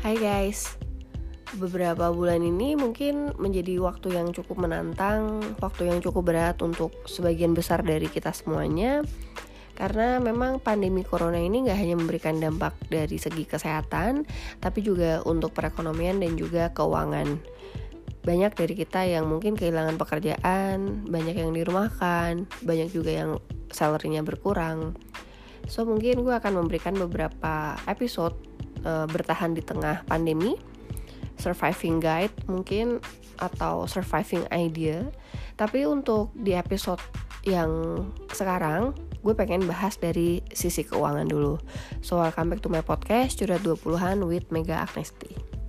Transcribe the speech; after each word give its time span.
Hai 0.00 0.16
guys, 0.16 0.80
beberapa 1.60 2.08
bulan 2.08 2.40
ini 2.40 2.72
mungkin 2.72 3.36
menjadi 3.36 3.84
waktu 3.84 4.16
yang 4.16 4.32
cukup 4.32 4.64
menantang, 4.64 5.44
waktu 5.60 5.92
yang 5.92 6.00
cukup 6.00 6.32
berat 6.32 6.56
untuk 6.64 6.88
sebagian 7.04 7.52
besar 7.52 7.84
dari 7.84 8.08
kita 8.08 8.32
semuanya. 8.32 9.04
Karena 9.76 10.16
memang 10.16 10.56
pandemi 10.56 11.04
corona 11.04 11.36
ini 11.36 11.68
nggak 11.68 11.76
hanya 11.76 12.00
memberikan 12.00 12.40
dampak 12.40 12.80
dari 12.88 13.20
segi 13.20 13.44
kesehatan, 13.44 14.24
tapi 14.56 14.80
juga 14.80 15.20
untuk 15.28 15.52
perekonomian 15.52 16.16
dan 16.24 16.32
juga 16.32 16.72
keuangan. 16.72 17.36
Banyak 18.24 18.56
dari 18.56 18.72
kita 18.72 19.04
yang 19.04 19.28
mungkin 19.28 19.52
kehilangan 19.52 20.00
pekerjaan, 20.00 21.04
banyak 21.12 21.36
yang 21.36 21.52
dirumahkan, 21.52 22.48
banyak 22.64 22.88
juga 22.88 23.20
yang 23.20 23.30
salarynya 23.68 24.24
berkurang. 24.24 24.96
So 25.68 25.84
mungkin 25.84 26.24
gue 26.24 26.32
akan 26.32 26.56
memberikan 26.56 26.96
beberapa 26.96 27.76
episode 27.84 28.49
uh, 28.84 29.06
bertahan 29.08 29.56
di 29.56 29.62
tengah 29.64 30.04
pandemi 30.06 30.56
surviving 31.40 32.04
guide 32.04 32.34
mungkin 32.46 33.00
atau 33.40 33.88
surviving 33.88 34.44
idea. 34.52 35.08
Tapi 35.56 35.88
untuk 35.88 36.32
di 36.36 36.52
episode 36.52 37.00
yang 37.48 38.04
sekarang 38.36 38.92
gue 39.24 39.32
pengen 39.32 39.64
bahas 39.64 39.96
dari 39.96 40.44
sisi 40.52 40.84
keuangan 40.84 41.28
dulu. 41.28 41.56
So 42.04 42.20
welcome 42.20 42.52
back 42.52 42.60
to 42.64 42.68
my 42.68 42.84
podcast 42.84 43.40
curhat 43.40 43.64
20-an 43.64 44.28
with 44.28 44.48
Mega 44.52 44.84
Agnesti 44.84 45.59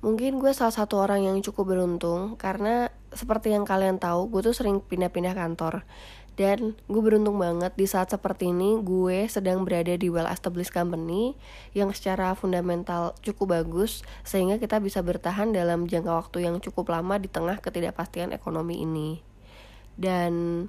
Mungkin 0.00 0.40
gue 0.40 0.52
salah 0.56 0.72
satu 0.72 0.96
orang 1.04 1.28
yang 1.28 1.36
cukup 1.44 1.76
beruntung 1.76 2.40
karena 2.40 2.88
seperti 3.12 3.52
yang 3.52 3.68
kalian 3.68 4.00
tahu, 4.00 4.32
gue 4.32 4.40
tuh 4.48 4.56
sering 4.56 4.80
pindah-pindah 4.80 5.36
kantor. 5.36 5.84
Dan 6.40 6.72
gue 6.88 7.02
beruntung 7.04 7.36
banget 7.36 7.76
di 7.76 7.84
saat 7.84 8.08
seperti 8.08 8.48
ini 8.48 8.80
gue 8.80 9.28
sedang 9.28 9.60
berada 9.68 9.92
di 9.92 10.08
well 10.08 10.24
established 10.24 10.72
company 10.72 11.36
yang 11.76 11.92
secara 11.92 12.32
fundamental 12.32 13.12
cukup 13.20 13.60
bagus 13.60 14.00
sehingga 14.24 14.56
kita 14.56 14.80
bisa 14.80 15.04
bertahan 15.04 15.52
dalam 15.52 15.84
jangka 15.84 16.08
waktu 16.08 16.48
yang 16.48 16.56
cukup 16.64 16.96
lama 16.96 17.20
di 17.20 17.28
tengah 17.28 17.60
ketidakpastian 17.60 18.32
ekonomi 18.32 18.80
ini. 18.80 19.20
Dan 20.00 20.64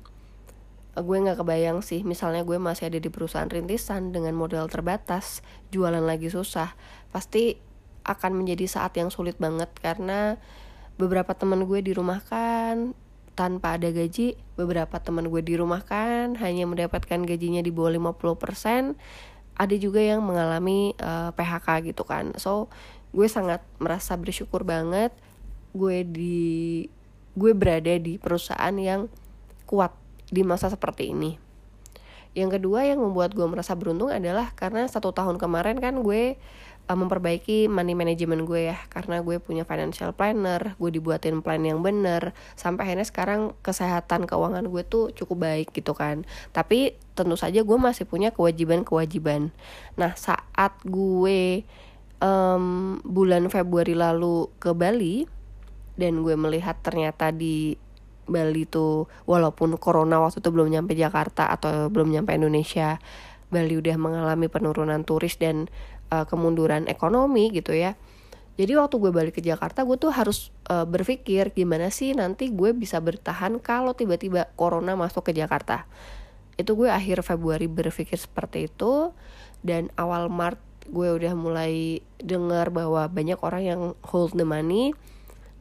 gue 0.92 1.18
nggak 1.24 1.40
kebayang 1.40 1.80
sih 1.80 2.04
misalnya 2.04 2.44
gue 2.44 2.60
masih 2.60 2.92
ada 2.92 3.00
di 3.00 3.08
perusahaan 3.08 3.48
rintisan 3.48 4.12
dengan 4.12 4.36
modal 4.36 4.68
terbatas 4.68 5.40
jualan 5.72 6.04
lagi 6.04 6.28
susah 6.28 6.76
pasti 7.16 7.56
akan 8.04 8.32
menjadi 8.44 8.66
saat 8.66 8.98
yang 8.98 9.14
sulit 9.14 9.38
banget 9.38 9.70
karena 9.80 10.42
beberapa 10.98 11.34
teman 11.34 11.66
gue 11.66 11.80
dirumahkan 11.82 12.94
tanpa 13.34 13.80
ada 13.80 13.90
gaji 13.90 14.36
beberapa 14.60 15.00
teman 15.00 15.32
gue 15.32 15.42
dirumahkan 15.42 16.36
hanya 16.38 16.66
mendapatkan 16.68 17.26
gajinya 17.26 17.64
di 17.64 17.72
bawah 17.74 18.14
50% 18.14 18.94
ada 19.58 19.76
juga 19.78 20.02
yang 20.02 20.26
mengalami 20.26 20.98
uh, 20.98 21.30
eh, 21.30 21.38
PHK 21.38 21.94
gitu 21.94 22.04
kan. 22.08 22.34
So 22.40 22.72
gue 23.12 23.28
sangat 23.28 23.62
merasa 23.78 24.16
bersyukur 24.16 24.64
banget 24.64 25.12
gue 25.76 26.04
di 26.08 26.88
gue 27.36 27.52
berada 27.56 27.96
di 27.96 28.20
perusahaan 28.20 28.76
yang 28.76 29.08
kuat 29.68 29.96
di 30.32 30.44
masa 30.44 30.68
seperti 30.72 31.12
ini. 31.12 31.40
Yang 32.32 32.60
kedua 32.60 32.88
yang 32.88 33.04
membuat 33.04 33.36
gue 33.36 33.44
merasa 33.44 33.76
beruntung 33.76 34.08
adalah 34.08 34.56
karena 34.56 34.88
satu 34.88 35.12
tahun 35.12 35.36
kemarin 35.36 35.84
kan 35.84 36.00
gue 36.00 36.40
uh, 36.88 36.98
memperbaiki 36.98 37.68
money 37.70 37.94
management 37.94 38.48
gue 38.48 38.74
ya. 38.74 38.78
Karena 38.90 39.22
gue 39.22 39.38
punya 39.38 39.68
financial 39.68 40.16
planner 40.16 40.80
gue 40.80 40.90
dibuatin 40.90 41.44
plan 41.44 41.62
yang 41.62 41.84
bener. 41.86 42.34
Sampai 42.56 42.90
akhirnya 42.90 43.06
sekarang 43.06 43.54
kesehatan 43.62 44.26
keuangan 44.26 44.66
gue 44.70 44.84
tuh 44.86 45.12
cukup 45.14 45.46
baik 45.46 45.76
gitu 45.76 45.94
kan. 45.94 46.24
Tapi 46.56 46.96
tentu 47.14 47.36
saja 47.36 47.62
gue 47.62 47.78
masih 47.78 48.08
punya 48.08 48.32
kewajiban-kewajiban. 48.32 49.52
Nah 50.00 50.16
saat 50.16 50.74
gue 50.88 51.68
um, 52.22 52.98
bulan 53.04 53.50
Februari 53.52 53.98
lalu 53.98 54.48
ke 54.62 54.72
Bali 54.72 55.26
dan 56.00 56.24
gue 56.24 56.34
melihat 56.40 56.80
ternyata 56.80 57.34
di 57.36 57.76
Bali 58.32 58.64
tuh 58.64 59.12
walaupun 59.28 59.76
corona 59.76 60.22
waktu 60.24 60.40
itu 60.40 60.50
belum 60.54 60.72
nyampe 60.72 60.96
Jakarta 60.96 61.52
atau 61.52 61.92
belum 61.92 62.16
nyampe 62.16 62.32
Indonesia 62.32 63.02
Bali 63.52 63.76
udah 63.76 64.00
mengalami 64.00 64.48
penurunan 64.48 65.04
turis 65.04 65.36
dan 65.36 65.68
uh, 66.12 66.28
kemunduran 66.28 66.86
ekonomi 66.92 67.50
gitu 67.50 67.74
ya. 67.74 67.96
Jadi 68.60 68.78
waktu 68.78 69.00
gue 69.00 69.12
balik 69.16 69.40
ke 69.40 69.42
Jakarta 69.42 69.88
gue 69.88 69.96
tuh 69.98 70.12
harus 70.12 70.52
uh, 70.68 70.84
berpikir 70.86 71.56
gimana 71.56 71.90
sih 71.90 72.12
nanti 72.14 72.52
gue 72.52 72.76
bisa 72.76 73.00
bertahan 73.00 73.58
kalau 73.64 73.96
tiba-tiba 73.96 74.52
corona 74.60 74.94
masuk 74.94 75.32
ke 75.32 75.34
Jakarta. 75.34 75.88
Itu 76.60 76.78
gue 76.78 76.92
akhir 76.92 77.24
Februari 77.26 77.66
berpikir 77.66 78.20
seperti 78.20 78.70
itu 78.70 79.16
dan 79.64 79.90
awal 79.98 80.28
Maret 80.28 80.62
gue 80.92 81.10
udah 81.16 81.34
mulai 81.34 82.04
dengar 82.20 82.70
bahwa 82.74 83.08
banyak 83.08 83.40
orang 83.40 83.64
yang 83.64 83.82
hold 84.04 84.36
the 84.36 84.46
money. 84.46 84.92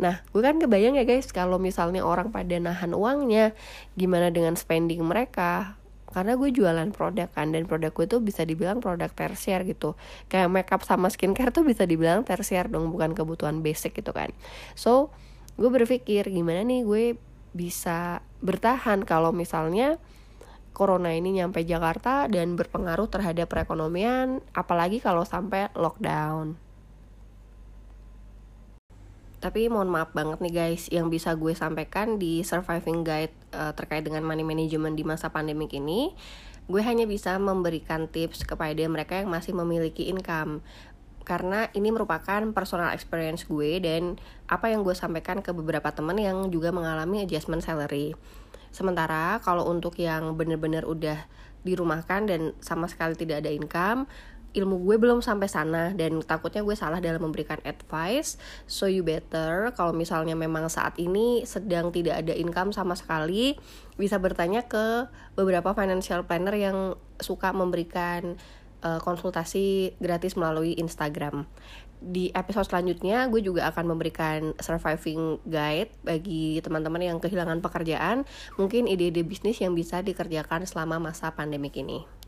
Nah, 0.00 0.25
gue 0.32 0.41
kan 0.41 0.56
kebayang 0.56 0.97
ya 0.97 1.05
guys, 1.05 1.28
kalau 1.28 1.61
misalnya 1.61 2.00
orang 2.00 2.32
pada 2.32 2.56
nahan 2.56 2.97
uangnya, 2.97 3.53
gimana 4.00 4.32
dengan 4.32 4.56
spending 4.56 5.05
mereka? 5.05 5.79
Karena 6.10 6.34
gue 6.34 6.50
jualan 6.50 6.91
produk 6.91 7.31
kan, 7.31 7.54
dan 7.54 7.71
produk 7.71 7.94
gue 7.94 8.06
tuh 8.10 8.21
bisa 8.22 8.43
dibilang 8.43 8.82
produk 8.82 9.10
tersier 9.10 9.62
gitu. 9.62 9.94
Kayak 10.26 10.50
makeup 10.50 10.82
sama 10.82 11.06
skincare 11.10 11.54
tuh 11.54 11.62
bisa 11.62 11.87
dibilang 11.87 12.26
tersier 12.26 12.66
dong, 12.66 12.91
bukan 12.91 13.15
kebutuhan 13.15 13.62
basic 13.62 13.98
gitu 13.98 14.10
kan. 14.10 14.34
So, 14.75 15.15
gue 15.54 15.70
berpikir 15.70 16.26
gimana 16.31 16.66
nih 16.66 16.82
gue 16.82 17.04
bisa 17.50 18.22
bertahan 18.41 19.03
kalau 19.03 19.34
misalnya 19.34 19.99
corona 20.70 21.10
ini 21.12 21.43
nyampe 21.43 21.66
Jakarta 21.66 22.31
dan 22.31 22.54
berpengaruh 22.54 23.10
terhadap 23.10 23.50
perekonomian, 23.50 24.41
apalagi 24.54 25.03
kalau 25.03 25.26
sampai 25.26 25.69
lockdown. 25.75 26.69
Tapi 29.40 29.72
mohon 29.72 29.88
maaf 29.88 30.12
banget 30.12 30.44
nih 30.44 30.52
guys, 30.52 30.92
yang 30.92 31.08
bisa 31.08 31.32
gue 31.32 31.56
sampaikan 31.56 32.20
di 32.20 32.44
surviving 32.44 33.00
guide 33.08 33.32
uh, 33.56 33.72
terkait 33.72 34.04
dengan 34.04 34.20
money 34.20 34.44
management 34.44 35.00
di 35.00 35.04
masa 35.08 35.32
pandemik 35.32 35.72
ini, 35.72 36.12
gue 36.68 36.82
hanya 36.84 37.08
bisa 37.08 37.40
memberikan 37.40 38.04
tips 38.04 38.44
kepada 38.44 38.84
mereka 38.84 39.16
yang 39.16 39.32
masih 39.32 39.56
memiliki 39.56 40.12
income 40.12 40.60
karena 41.24 41.70
ini 41.78 41.94
merupakan 41.94 42.42
personal 42.50 42.90
experience 42.90 43.46
gue 43.46 43.78
dan 43.78 44.18
apa 44.50 44.72
yang 44.72 44.82
gue 44.82 44.96
sampaikan 44.98 45.44
ke 45.44 45.54
beberapa 45.54 45.86
teman 45.94 46.18
yang 46.18 46.50
juga 46.50 46.74
mengalami 46.74 47.22
adjustment 47.22 47.62
salary. 47.62 48.18
Sementara 48.74 49.38
kalau 49.42 49.66
untuk 49.70 49.94
yang 50.02 50.34
bener-bener 50.34 50.82
udah 50.82 51.22
dirumahkan 51.62 52.26
dan 52.26 52.40
sama 52.58 52.88
sekali 52.90 53.14
tidak 53.14 53.46
ada 53.46 53.50
income, 53.52 54.10
ilmu 54.50 54.83
gue 54.83 54.97
belum 54.99 55.22
sampai 55.22 55.47
sana 55.47 55.94
dan 55.94 56.19
takutnya 56.27 56.66
gue 56.66 56.75
salah 56.75 56.99
dalam 56.99 57.22
memberikan 57.22 57.59
advice. 57.62 58.34
So 58.66 58.91
you 58.91 59.06
better 59.06 59.71
kalau 59.78 59.94
misalnya 59.94 60.34
memang 60.34 60.66
saat 60.66 60.99
ini 60.99 61.47
sedang 61.47 61.94
tidak 61.94 62.27
ada 62.27 62.34
income 62.34 62.75
sama 62.75 62.99
sekali 62.99 63.55
bisa 63.94 64.19
bertanya 64.19 64.66
ke 64.66 65.06
beberapa 65.38 65.71
financial 65.77 66.27
planner 66.27 66.56
yang 66.59 66.77
suka 67.22 67.55
memberikan 67.55 68.41
uh, 68.83 68.99
konsultasi 68.99 69.94
gratis 70.03 70.34
melalui 70.34 70.75
Instagram. 70.75 71.47
Di 72.00 72.32
episode 72.32 72.65
selanjutnya 72.65 73.28
gue 73.28 73.44
juga 73.44 73.69
akan 73.69 73.93
memberikan 73.93 74.56
surviving 74.56 75.37
guide 75.44 75.93
bagi 76.00 76.56
teman-teman 76.65 77.12
yang 77.12 77.19
kehilangan 77.21 77.61
pekerjaan. 77.61 78.25
Mungkin 78.56 78.88
ide-ide 78.88 79.21
bisnis 79.21 79.61
yang 79.61 79.77
bisa 79.77 80.00
dikerjakan 80.00 80.65
selama 80.65 80.97
masa 80.97 81.31
pandemik 81.37 81.77
ini 81.77 82.19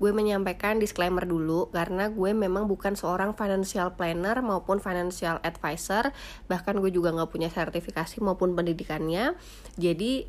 gue 0.00 0.16
menyampaikan 0.16 0.80
disclaimer 0.80 1.28
dulu 1.28 1.68
karena 1.68 2.08
gue 2.08 2.32
memang 2.32 2.64
bukan 2.64 2.96
seorang 2.96 3.36
financial 3.36 3.92
planner 4.00 4.40
maupun 4.40 4.80
financial 4.80 5.36
advisor. 5.44 6.16
Bahkan 6.48 6.80
gue 6.80 6.88
juga 6.88 7.12
nggak 7.12 7.28
punya 7.28 7.52
sertifikasi 7.52 8.24
maupun 8.24 8.56
pendidikannya. 8.56 9.36
Jadi 9.76 10.24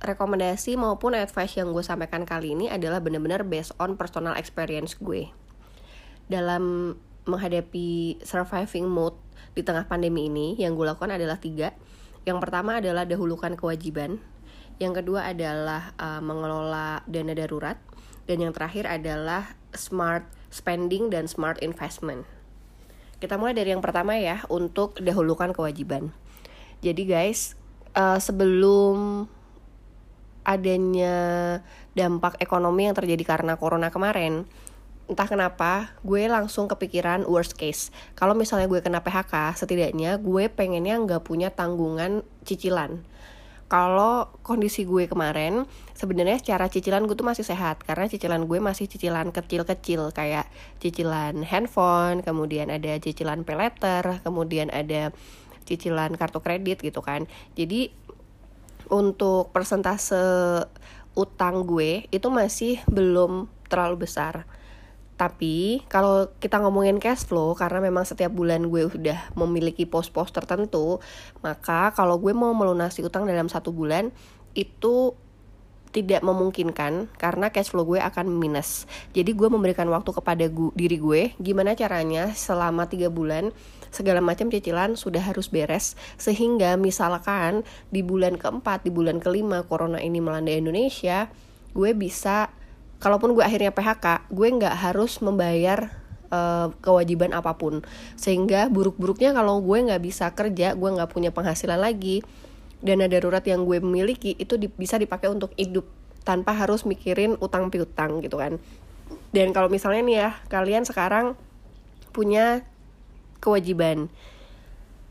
rekomendasi 0.00 0.80
maupun 0.80 1.20
advice 1.20 1.60
yang 1.60 1.76
gue 1.76 1.84
sampaikan 1.84 2.24
kali 2.24 2.56
ini 2.56 2.72
adalah 2.72 3.04
benar-benar 3.04 3.44
based 3.44 3.76
on 3.76 4.00
personal 4.00 4.32
experience 4.40 4.96
gue. 4.96 5.28
Dalam 6.24 6.96
menghadapi 7.28 8.20
surviving 8.24 8.88
mode 8.88 9.20
di 9.52 9.60
tengah 9.60 9.84
pandemi 9.84 10.32
ini 10.32 10.56
yang 10.56 10.72
gue 10.80 10.88
lakukan 10.88 11.12
adalah 11.12 11.36
tiga. 11.36 11.76
Yang 12.24 12.40
pertama 12.40 12.80
adalah 12.80 13.04
dahulukan 13.04 13.52
kewajiban. 13.52 14.16
Yang 14.80 15.04
kedua 15.04 15.28
adalah 15.28 15.92
uh, 16.00 16.24
mengelola 16.24 17.04
dana 17.04 17.36
darurat 17.36 17.76
dan 18.24 18.40
yang 18.40 18.52
terakhir 18.56 18.88
adalah 18.88 19.56
smart 19.76 20.24
spending 20.48 21.10
dan 21.10 21.26
smart 21.26 21.60
investment. 21.60 22.24
Kita 23.18 23.40
mulai 23.40 23.56
dari 23.56 23.72
yang 23.72 23.82
pertama 23.82 24.16
ya, 24.16 24.44
untuk 24.52 25.00
dahulukan 25.00 25.52
kewajiban. 25.56 26.12
Jadi 26.84 27.02
guys, 27.08 27.56
uh, 27.96 28.20
sebelum 28.20 29.26
adanya 30.44 31.16
dampak 31.96 32.36
ekonomi 32.38 32.84
yang 32.84 32.96
terjadi 32.96 33.24
karena 33.24 33.56
corona 33.56 33.88
kemarin, 33.88 34.44
entah 35.08 35.28
kenapa 35.28 35.96
gue 36.04 36.28
langsung 36.28 36.68
kepikiran 36.68 37.24
worst 37.24 37.56
case. 37.56 37.88
Kalau 38.12 38.36
misalnya 38.36 38.68
gue 38.68 38.80
kena 38.84 39.00
PHK, 39.00 39.56
setidaknya 39.56 40.20
gue 40.20 40.52
pengennya 40.52 41.00
nggak 41.00 41.24
punya 41.24 41.48
tanggungan 41.48 42.24
cicilan 42.44 43.04
kalau 43.66 44.28
kondisi 44.44 44.84
gue 44.84 45.08
kemarin 45.08 45.64
sebenarnya 45.96 46.36
secara 46.38 46.68
cicilan 46.68 47.08
gue 47.08 47.16
tuh 47.16 47.24
masih 47.24 47.42
sehat 47.42 47.80
karena 47.82 48.04
cicilan 48.06 48.44
gue 48.44 48.60
masih 48.60 48.86
cicilan 48.86 49.32
kecil-kecil 49.32 50.12
kayak 50.12 50.46
cicilan 50.78 51.42
handphone, 51.42 52.20
kemudian 52.20 52.68
ada 52.68 53.00
cicilan 53.00 53.42
pay 53.42 53.56
letter, 53.56 54.20
kemudian 54.20 54.68
ada 54.68 55.10
cicilan 55.64 56.12
kartu 56.14 56.44
kredit 56.44 56.84
gitu 56.84 57.00
kan. 57.00 57.24
Jadi 57.56 57.88
untuk 58.92 59.48
persentase 59.50 60.20
utang 61.16 61.64
gue 61.64 62.04
itu 62.12 62.28
masih 62.28 62.84
belum 62.90 63.48
terlalu 63.72 64.04
besar. 64.04 64.44
Tapi 65.14 65.86
kalau 65.86 66.26
kita 66.42 66.58
ngomongin 66.58 66.98
cash 66.98 67.22
flow 67.26 67.54
karena 67.54 67.78
memang 67.78 68.02
setiap 68.02 68.34
bulan 68.34 68.66
gue 68.66 68.90
udah 68.90 69.30
memiliki 69.38 69.86
pos-pos 69.86 70.34
tertentu, 70.34 70.98
maka 71.38 71.94
kalau 71.94 72.18
gue 72.18 72.34
mau 72.34 72.50
melunasi 72.50 73.06
utang 73.06 73.22
dalam 73.22 73.46
satu 73.46 73.70
bulan 73.70 74.10
itu 74.58 75.14
tidak 75.94 76.26
memungkinkan 76.26 77.06
karena 77.14 77.54
cash 77.54 77.70
flow 77.70 77.86
gue 77.86 78.02
akan 78.02 78.26
minus. 78.26 78.90
Jadi 79.14 79.30
gue 79.30 79.46
memberikan 79.46 79.86
waktu 79.86 80.10
kepada 80.10 80.50
gue, 80.50 80.74
diri 80.74 80.98
gue 80.98 81.22
gimana 81.38 81.78
caranya 81.78 82.34
selama 82.34 82.90
tiga 82.90 83.06
bulan 83.06 83.54
segala 83.94 84.18
macam 84.18 84.50
cicilan 84.50 84.98
sudah 84.98 85.22
harus 85.22 85.46
beres 85.46 85.94
sehingga 86.18 86.74
misalkan 86.74 87.62
di 87.94 88.02
bulan 88.02 88.34
keempat 88.34 88.82
di 88.82 88.90
bulan 88.90 89.22
kelima 89.22 89.62
corona 89.62 90.02
ini 90.02 90.18
melanda 90.18 90.50
Indonesia 90.50 91.30
gue 91.78 91.94
bisa 91.94 92.50
kalaupun 92.98 93.34
gue 93.36 93.44
akhirnya 93.44 93.74
PHK 93.74 94.30
gue 94.30 94.48
nggak 94.60 94.76
harus 94.90 95.18
membayar 95.20 95.92
uh, 96.34 96.72
kewajiban 96.82 97.34
apa 97.34 97.54
pun. 97.54 97.82
Sehingga 98.18 98.66
buruk-buruknya 98.68 99.34
kalau 99.34 99.60
gue 99.62 99.78
nggak 99.90 100.02
bisa 100.02 100.30
kerja 100.32 100.74
gue 100.74 100.90
nggak 100.90 101.10
punya 101.10 101.30
penghasilan 101.30 101.78
lagi 101.78 102.24
dana 102.84 103.08
darurat 103.08 103.40
yang 103.48 103.64
gue 103.64 103.80
miliki 103.80 104.36
itu 104.36 104.60
di, 104.60 104.68
bisa 104.68 105.00
dipakai 105.00 105.32
untuk 105.32 105.56
hidup 105.56 105.88
tanpa 106.24 106.52
harus 106.52 106.84
mikirin 106.84 107.36
utang 107.40 107.72
piutang 107.72 108.20
gitu 108.20 108.36
kan. 108.36 108.60
Dan 109.32 109.50
kalau 109.50 109.68
misalnya 109.68 110.02
nih 110.04 110.16
ya 110.20 110.30
kalian 110.52 110.84
sekarang 110.86 111.34
punya 112.14 112.62
kewajiban 113.42 114.08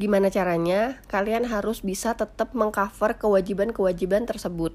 gimana 0.02 0.34
caranya 0.34 0.98
kalian 1.06 1.46
harus 1.46 1.86
bisa 1.86 2.18
tetap 2.18 2.58
mengcover 2.58 3.18
kewajiban-kewajiban 3.18 4.26
tersebut? 4.26 4.74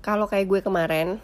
Kalau 0.00 0.26
kayak 0.26 0.48
gue 0.48 0.60
kemarin 0.64 1.20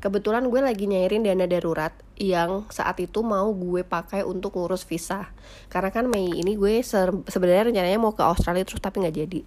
kebetulan 0.00 0.48
gue 0.48 0.60
lagi 0.64 0.88
nyairin 0.88 1.22
dana 1.22 1.44
darurat 1.44 1.92
yang 2.16 2.64
saat 2.72 2.96
itu 3.00 3.20
mau 3.20 3.52
gue 3.52 3.84
pakai 3.84 4.24
untuk 4.24 4.56
ngurus 4.56 4.88
visa. 4.88 5.28
Karena 5.68 5.92
kan 5.92 6.08
Mei 6.08 6.40
ini 6.40 6.56
gue 6.56 6.80
sebenarnya 7.28 7.68
rencananya 7.68 8.00
mau 8.00 8.16
ke 8.16 8.24
Australia 8.24 8.64
terus 8.64 8.80
tapi 8.80 9.04
nggak 9.04 9.16
jadi. 9.16 9.40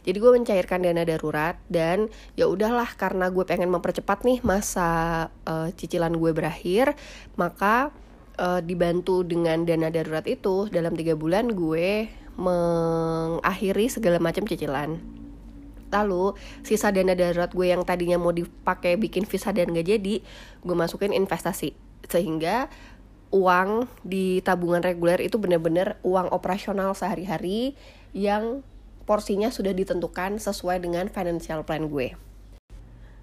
Jadi 0.00 0.16
gue 0.16 0.30
mencairkan 0.32 0.80
dana 0.80 1.04
darurat 1.04 1.60
dan 1.68 2.08
ya 2.32 2.48
udahlah 2.48 2.88
karena 2.96 3.28
gue 3.28 3.44
pengen 3.44 3.68
mempercepat 3.68 4.24
nih 4.24 4.40
masa 4.40 5.28
uh, 5.44 5.68
cicilan 5.76 6.16
gue 6.16 6.32
berakhir 6.32 6.96
maka 7.36 7.92
uh, 8.40 8.64
dibantu 8.64 9.20
dengan 9.28 9.68
dana 9.68 9.92
darurat 9.92 10.24
itu 10.24 10.72
dalam 10.72 10.96
tiga 10.96 11.12
bulan 11.20 11.52
gue 11.52 12.08
mengakhiri 12.40 13.92
segala 13.92 14.16
macam 14.16 14.48
cicilan 14.48 15.19
lalu 15.90 16.34
sisa 16.62 16.94
dana 16.94 17.12
darurat 17.18 17.50
gue 17.50 17.66
yang 17.70 17.82
tadinya 17.82 18.16
mau 18.16 18.30
dipakai 18.30 18.96
bikin 18.96 19.26
visa 19.26 19.50
dan 19.50 19.74
gak 19.74 19.86
jadi 19.86 20.14
gue 20.62 20.76
masukin 20.78 21.12
investasi 21.14 21.74
sehingga 22.06 22.70
uang 23.30 23.86
di 24.02 24.42
tabungan 24.42 24.82
reguler 24.82 25.22
itu 25.22 25.38
bener-bener 25.38 25.98
uang 26.02 26.34
operasional 26.34 26.94
sehari-hari 26.98 27.78
yang 28.10 28.66
porsinya 29.06 29.50
sudah 29.50 29.70
ditentukan 29.70 30.38
sesuai 30.38 30.82
dengan 30.82 31.06
financial 31.10 31.62
plan 31.62 31.86
gue. 31.86 32.29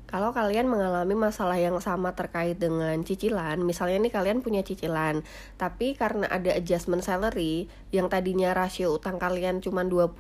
Kalau 0.07 0.31
kalian 0.31 0.71
mengalami 0.71 1.19
masalah 1.19 1.59
yang 1.59 1.83
sama 1.83 2.15
terkait 2.15 2.55
dengan 2.55 2.95
cicilan, 3.03 3.59
misalnya 3.59 4.07
nih 4.07 4.13
kalian 4.15 4.39
punya 4.39 4.63
cicilan, 4.63 5.19
tapi 5.59 5.99
karena 5.99 6.31
ada 6.31 6.55
adjustment 6.55 7.03
salary 7.03 7.67
yang 7.91 8.07
tadinya 8.07 8.55
rasio 8.55 8.95
utang 8.95 9.19
kalian 9.19 9.59
cuma 9.59 9.83
20% 9.83 10.15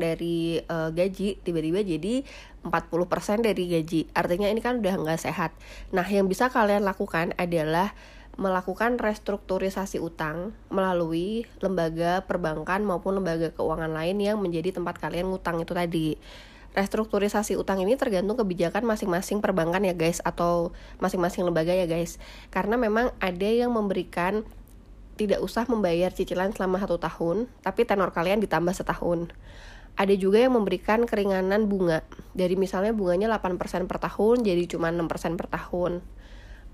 dari 0.00 0.64
uh, 0.64 0.88
gaji, 0.96 1.44
tiba-tiba 1.44 1.84
jadi 1.84 2.24
40% 2.64 3.44
dari 3.44 3.64
gaji. 3.68 4.08
Artinya 4.16 4.48
ini 4.48 4.64
kan 4.64 4.80
udah 4.80 4.96
nggak 4.96 5.20
sehat. 5.20 5.52
Nah, 5.92 6.08
yang 6.08 6.24
bisa 6.24 6.48
kalian 6.48 6.88
lakukan 6.88 7.36
adalah 7.36 7.92
melakukan 8.40 8.96
restrukturisasi 8.96 10.00
utang 10.00 10.56
melalui 10.72 11.44
lembaga 11.60 12.24
perbankan 12.24 12.80
maupun 12.80 13.20
lembaga 13.20 13.52
keuangan 13.52 13.92
lain 13.92 14.24
yang 14.24 14.40
menjadi 14.40 14.72
tempat 14.72 14.96
kalian 14.96 15.28
ngutang 15.28 15.60
itu 15.60 15.74
tadi 15.76 16.16
restrukturisasi 16.76 17.56
utang 17.56 17.80
ini 17.80 17.96
tergantung 17.96 18.36
kebijakan 18.36 18.84
masing-masing 18.84 19.40
perbankan 19.40 19.82
ya 19.82 19.94
guys 19.96 20.20
atau 20.22 20.70
masing-masing 21.00 21.46
lembaga 21.46 21.72
ya 21.72 21.88
guys. 21.88 22.20
Karena 22.52 22.76
memang 22.76 23.12
ada 23.18 23.48
yang 23.48 23.72
memberikan 23.72 24.44
tidak 25.18 25.42
usah 25.42 25.66
membayar 25.66 26.14
cicilan 26.14 26.54
selama 26.54 26.78
satu 26.78 27.02
tahun 27.02 27.50
tapi 27.64 27.82
tenor 27.88 28.14
kalian 28.14 28.38
ditambah 28.44 28.74
setahun. 28.76 29.32
Ada 29.98 30.14
juga 30.14 30.38
yang 30.38 30.54
memberikan 30.54 31.02
keringanan 31.10 31.66
bunga. 31.66 32.06
Dari 32.30 32.54
misalnya 32.54 32.94
bunganya 32.94 33.26
8% 33.34 33.90
per 33.90 33.98
tahun 33.98 34.46
jadi 34.46 34.70
cuma 34.70 34.94
6% 34.94 35.34
per 35.34 35.50
tahun. 35.50 36.06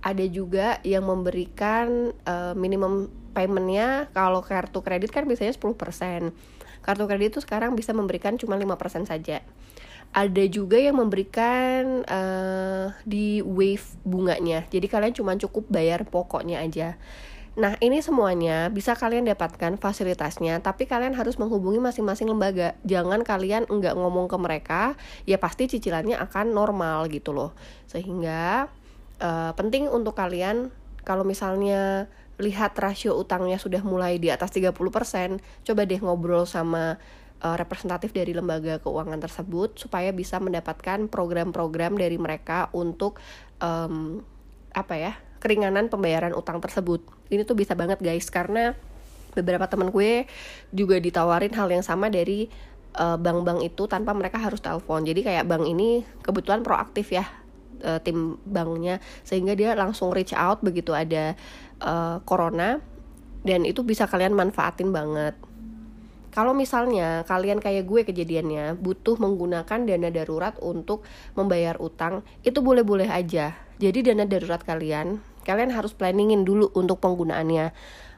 Ada 0.05 0.29
juga 0.29 0.85
yang 0.85 1.09
memberikan 1.09 2.13
uh, 2.29 2.53
minimum 2.53 3.09
paymentnya 3.35 4.09
kalau 4.15 4.45
kartu 4.45 4.85
kredit 4.85 5.11
kan 5.11 5.27
biasanya 5.27 5.53
10% 5.53 6.31
kartu 6.87 7.05
kredit 7.11 7.29
itu 7.35 7.41
sekarang 7.43 7.75
bisa 7.75 7.91
memberikan 7.91 8.39
cuma 8.39 8.55
5% 8.55 9.11
saja 9.11 9.43
ada 10.15 10.45
juga 10.47 10.79
yang 10.79 10.97
memberikan 11.03 12.07
uh, 12.07 12.95
di 13.03 13.43
wave 13.43 13.85
bunganya 14.07 14.65
jadi 14.71 14.87
kalian 14.87 15.15
cuma 15.15 15.35
cukup 15.35 15.67
bayar 15.69 16.07
pokoknya 16.07 16.63
aja 16.63 16.95
Nah, 17.55 17.79
ini 17.79 18.03
semuanya 18.03 18.67
bisa 18.67 18.99
kalian 18.99 19.31
dapatkan 19.31 19.79
fasilitasnya, 19.79 20.59
tapi 20.59 20.91
kalian 20.91 21.15
harus 21.15 21.39
menghubungi 21.39 21.79
masing-masing 21.79 22.27
lembaga. 22.27 22.75
Jangan 22.83 23.23
kalian 23.23 23.71
enggak 23.71 23.95
ngomong 23.95 24.27
ke 24.27 24.35
mereka, 24.35 24.83
ya 25.23 25.39
pasti 25.39 25.71
cicilannya 25.71 26.19
akan 26.19 26.51
normal 26.51 27.07
gitu 27.15 27.31
loh. 27.31 27.55
Sehingga 27.87 28.67
uh, 29.23 29.53
penting 29.55 29.87
untuk 29.87 30.19
kalian 30.19 30.75
kalau 31.07 31.23
misalnya 31.23 32.11
lihat 32.43 32.75
rasio 32.75 33.15
utangnya 33.15 33.63
sudah 33.63 33.87
mulai 33.87 34.19
di 34.19 34.35
atas 34.35 34.51
30%, 34.51 34.75
coba 35.63 35.83
deh 35.87 36.01
ngobrol 36.03 36.51
sama 36.51 36.99
uh, 37.45 37.57
representatif 37.61 38.17
dari 38.17 38.33
lembaga 38.33 38.81
keuangan 38.81 39.21
tersebut 39.21 39.77
supaya 39.77 40.11
bisa 40.11 40.41
mendapatkan 40.41 41.07
program-program 41.13 42.01
dari 42.01 42.17
mereka 42.17 42.73
untuk 42.73 43.21
um, 43.61 44.25
apa 44.73 44.95
ya 44.97 45.13
keringanan 45.39 45.93
pembayaran 45.93 46.33
utang 46.33 46.59
tersebut. 46.59 47.05
Ini 47.29 47.45
tuh 47.45 47.55
bisa 47.55 47.77
banget 47.77 48.01
guys 48.01 48.33
karena 48.33 48.73
beberapa 49.37 49.69
teman 49.69 49.93
gue 49.93 50.25
juga 50.73 50.97
ditawarin 50.97 51.53
hal 51.53 51.69
yang 51.69 51.85
sama 51.85 52.09
dari 52.09 52.49
eh, 52.97 53.17
bank-bank 53.21 53.61
itu 53.67 53.85
tanpa 53.85 54.17
mereka 54.17 54.41
harus 54.41 54.65
telepon. 54.65 55.05
Jadi 55.05 55.21
kayak 55.21 55.45
bank 55.45 55.69
ini 55.69 56.01
kebetulan 56.25 56.65
proaktif 56.65 57.13
ya 57.13 57.29
uh, 57.85 58.01
tim 58.01 58.41
banknya 58.49 58.99
sehingga 59.23 59.53
dia 59.53 59.77
langsung 59.77 60.11
reach 60.11 60.33
out 60.33 60.65
begitu 60.65 60.97
ada 60.97 61.37
uh, 61.85 62.19
corona 62.25 62.81
dan 63.45 63.69
itu 63.69 63.85
bisa 63.85 64.09
kalian 64.09 64.33
manfaatin 64.33 64.91
banget 64.91 65.37
kalau 66.35 66.51
misalnya 66.51 67.23
kalian 67.31 67.63
kayak 67.63 67.87
gue 67.87 68.03
kejadiannya 68.03 68.75
butuh 68.83 69.15
menggunakan 69.23 69.87
dana 69.87 70.11
darurat 70.11 70.59
untuk 70.59 71.07
membayar 71.39 71.79
utang, 71.79 72.27
itu 72.43 72.59
boleh-boleh 72.59 73.07
aja. 73.07 73.55
Jadi 73.79 74.03
dana 74.03 74.27
darurat 74.27 74.59
kalian, 74.67 75.23
kalian 75.47 75.71
harus 75.71 75.95
planningin 75.95 76.43
dulu 76.43 76.75
untuk 76.75 76.99
penggunaannya. 76.99 77.71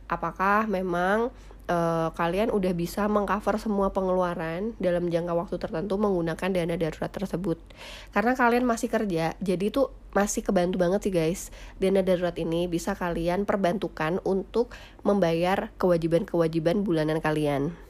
Apakah 0.08 0.64
memang 0.64 1.28
uh, 1.68 2.08
kalian 2.16 2.48
udah 2.48 2.72
bisa 2.72 3.04
mengcover 3.04 3.60
semua 3.60 3.92
pengeluaran 3.92 4.72
dalam 4.80 5.12
jangka 5.12 5.36
waktu 5.36 5.56
tertentu 5.60 6.00
menggunakan 6.00 6.48
dana 6.48 6.74
darurat 6.80 7.12
tersebut. 7.12 7.60
Karena 8.16 8.32
kalian 8.32 8.64
masih 8.64 8.88
kerja, 8.88 9.36
jadi 9.44 9.64
itu 9.68 9.92
masih 10.16 10.40
kebantu 10.40 10.80
banget 10.80 11.04
sih 11.04 11.12
guys. 11.12 11.52
Dana 11.76 12.00
darurat 12.00 12.34
ini 12.40 12.64
bisa 12.64 12.96
kalian 12.96 13.44
perbantukan 13.44 14.24
untuk 14.24 14.72
membayar 15.04 15.68
kewajiban-kewajiban 15.76 16.80
bulanan 16.80 17.20
kalian. 17.20 17.85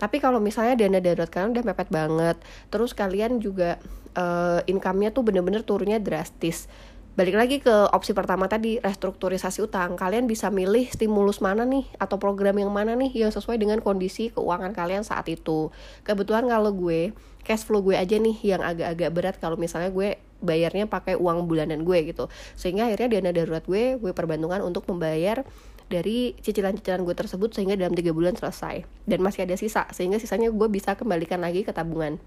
Tapi 0.00 0.16
kalau 0.16 0.40
misalnya 0.40 0.80
dana 0.80 0.96
darurat 0.96 1.28
kalian 1.28 1.52
udah 1.52 1.64
mepet 1.68 1.88
banget, 1.92 2.36
terus 2.72 2.96
kalian 2.96 3.36
juga 3.36 3.76
uh, 4.16 4.64
income-nya 4.64 5.12
tuh 5.12 5.28
bener-bener 5.28 5.60
turunnya 5.60 6.00
drastis. 6.00 6.72
Balik 7.20 7.36
lagi 7.36 7.56
ke 7.60 7.74
opsi 7.92 8.16
pertama 8.16 8.48
tadi, 8.48 8.80
restrukturisasi 8.80 9.60
utang. 9.60 9.98
Kalian 9.98 10.24
bisa 10.24 10.48
milih 10.48 10.88
stimulus 10.88 11.44
mana 11.44 11.68
nih 11.68 11.84
atau 12.00 12.16
program 12.16 12.56
yang 12.56 12.72
mana 12.72 12.96
nih 12.96 13.12
yang 13.12 13.28
sesuai 13.34 13.60
dengan 13.60 13.84
kondisi 13.84 14.32
keuangan 14.32 14.72
kalian 14.72 15.04
saat 15.04 15.28
itu. 15.28 15.68
Kebetulan 16.06 16.48
kalau 16.48 16.72
gue, 16.72 17.12
cash 17.44 17.68
flow 17.68 17.84
gue 17.84 17.98
aja 17.98 18.16
nih 18.16 18.40
yang 18.40 18.64
agak-agak 18.64 19.10
berat 19.12 19.36
kalau 19.36 19.60
misalnya 19.60 19.92
gue 19.92 20.16
bayarnya 20.40 20.88
pakai 20.88 21.20
uang 21.20 21.44
bulanan 21.44 21.84
gue 21.84 21.98
gitu. 22.08 22.32
Sehingga 22.56 22.88
akhirnya 22.88 23.20
dana 23.20 23.30
darurat 23.36 23.64
gue 23.68 24.00
gue 24.00 24.12
perbantukan 24.16 24.64
untuk 24.64 24.88
membayar 24.88 25.44
dari 25.90 26.38
cicilan-cicilan 26.38 27.02
gue 27.02 27.16
tersebut 27.18 27.50
sehingga 27.50 27.74
dalam 27.74 27.98
tiga 27.98 28.14
bulan 28.14 28.38
selesai 28.38 28.86
dan 29.10 29.18
masih 29.20 29.44
ada 29.44 29.58
sisa 29.58 29.90
sehingga 29.90 30.22
sisanya 30.22 30.54
gue 30.54 30.68
bisa 30.70 30.94
kembalikan 30.94 31.42
lagi 31.42 31.66
ke 31.66 31.74
tabungan 31.74 32.22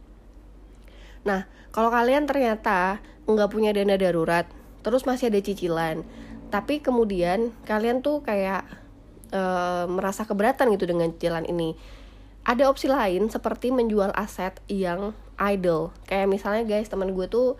Nah, 1.23 1.47
kalau 1.71 1.89
kalian 1.89 2.27
ternyata 2.27 2.99
nggak 3.23 3.49
punya 3.51 3.71
dana 3.71 3.95
darurat, 3.95 4.45
terus 4.83 5.07
masih 5.07 5.31
ada 5.31 5.39
cicilan, 5.39 6.03
tapi 6.51 6.83
kemudian 6.83 7.55
kalian 7.63 8.03
tuh 8.03 8.19
kayak 8.21 8.67
e, 9.31 9.41
merasa 9.87 10.27
keberatan 10.27 10.75
gitu 10.75 10.85
dengan 10.87 11.15
cicilan 11.15 11.47
ini. 11.47 11.73
Ada 12.43 12.67
opsi 12.67 12.91
lain 12.91 13.31
seperti 13.31 13.71
menjual 13.71 14.11
aset 14.11 14.59
yang 14.67 15.15
idle. 15.39 15.95
Kayak 16.03 16.27
misalnya 16.27 16.63
guys, 16.67 16.91
teman 16.91 17.15
gue 17.15 17.27
tuh 17.31 17.55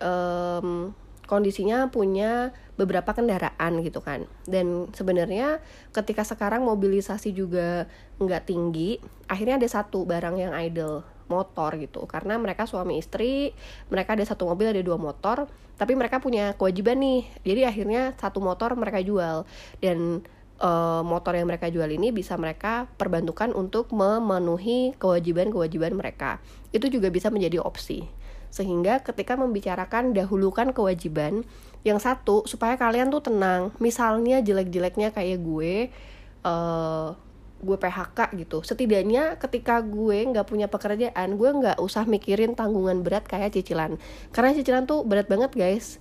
um, 0.00 0.96
kondisinya 1.32 1.88
punya 1.88 2.52
beberapa 2.76 3.16
kendaraan 3.16 3.80
gitu 3.80 4.04
kan. 4.04 4.28
Dan 4.44 4.92
sebenarnya 4.92 5.64
ketika 5.96 6.28
sekarang 6.28 6.68
mobilisasi 6.68 7.32
juga 7.32 7.88
nggak 8.20 8.52
tinggi 8.52 9.00
akhirnya 9.32 9.56
ada 9.56 9.68
satu 9.72 10.04
barang 10.04 10.36
yang 10.36 10.52
idle 10.52 11.00
motor 11.32 11.80
gitu. 11.80 12.04
Karena 12.04 12.36
mereka 12.36 12.68
suami 12.68 13.00
istri 13.00 13.56
mereka 13.88 14.12
ada 14.12 14.28
satu 14.28 14.44
mobil 14.52 14.76
ada 14.76 14.84
dua 14.84 15.00
motor 15.00 15.48
tapi 15.80 15.96
mereka 15.96 16.20
punya 16.20 16.52
kewajiban 16.52 17.00
nih. 17.00 17.24
Jadi 17.48 17.60
akhirnya 17.64 18.12
satu 18.20 18.44
motor 18.44 18.76
mereka 18.76 19.00
jual. 19.00 19.48
Dan 19.80 20.20
uh, 20.60 21.00
motor 21.00 21.32
yang 21.32 21.48
mereka 21.48 21.72
jual 21.72 21.88
ini 21.88 22.12
bisa 22.12 22.36
mereka 22.36 22.92
perbantukan 23.00 23.56
untuk 23.56 23.88
memenuhi 23.88 24.92
kewajiban-kewajiban 25.00 25.96
mereka. 25.96 26.44
Itu 26.76 26.92
juga 26.92 27.08
bisa 27.08 27.32
menjadi 27.32 27.56
opsi 27.64 28.20
sehingga 28.52 29.00
ketika 29.00 29.32
membicarakan 29.34 30.12
dahulukan 30.12 30.76
kewajiban 30.76 31.48
yang 31.82 31.96
satu 31.96 32.44
supaya 32.44 32.76
kalian 32.76 33.08
tuh 33.08 33.24
tenang. 33.24 33.72
Misalnya 33.80 34.44
jelek-jeleknya 34.44 35.10
kayak 35.10 35.40
gue 35.40 35.88
uh, 36.44 37.16
gue 37.62 37.76
PHK 37.80 38.18
gitu. 38.36 38.60
Setidaknya 38.60 39.40
ketika 39.40 39.80
gue 39.80 40.28
nggak 40.28 40.46
punya 40.46 40.68
pekerjaan 40.68 41.40
gue 41.40 41.50
nggak 41.50 41.78
usah 41.80 42.04
mikirin 42.04 42.52
tanggungan 42.52 43.00
berat 43.00 43.24
kayak 43.24 43.56
cicilan. 43.56 43.96
Karena 44.36 44.52
cicilan 44.52 44.84
tuh 44.84 45.02
berat 45.08 45.32
banget 45.32 45.56
guys. 45.56 45.96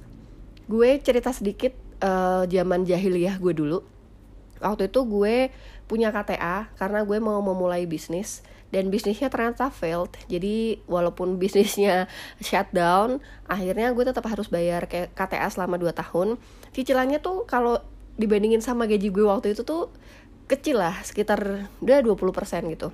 Gue 0.68 1.00
cerita 1.00 1.32
sedikit 1.32 1.72
uh, 2.04 2.44
zaman 2.52 2.84
jahiliyah 2.84 3.40
gue 3.40 3.54
dulu. 3.56 3.80
Waktu 4.62 4.92
itu 4.92 5.02
gue 5.08 5.50
punya 5.90 6.14
KTA 6.14 6.70
karena 6.78 7.02
gue 7.08 7.18
mau 7.18 7.42
memulai 7.42 7.88
bisnis 7.90 8.46
dan 8.72 8.88
bisnisnya 8.88 9.28
ternyata 9.28 9.70
failed. 9.70 10.16
Jadi 10.32 10.80
walaupun 10.88 11.36
bisnisnya 11.38 12.08
shutdown 12.40 13.20
akhirnya 13.46 13.92
gue 13.92 14.04
tetap 14.08 14.26
harus 14.26 14.48
bayar 14.48 14.88
KTA 14.90 15.48
selama 15.52 15.76
2 15.78 15.92
tahun. 15.92 16.40
Cicilannya 16.72 17.20
tuh 17.20 17.44
kalau 17.46 17.84
dibandingin 18.16 18.64
sama 18.64 18.88
gaji 18.88 19.12
gue 19.12 19.24
waktu 19.28 19.54
itu 19.54 19.68
tuh 19.68 19.92
kecil 20.48 20.80
lah 20.80 20.96
sekitar 21.04 21.70
udah 21.84 22.00
20% 22.04 22.74
gitu. 22.74 22.90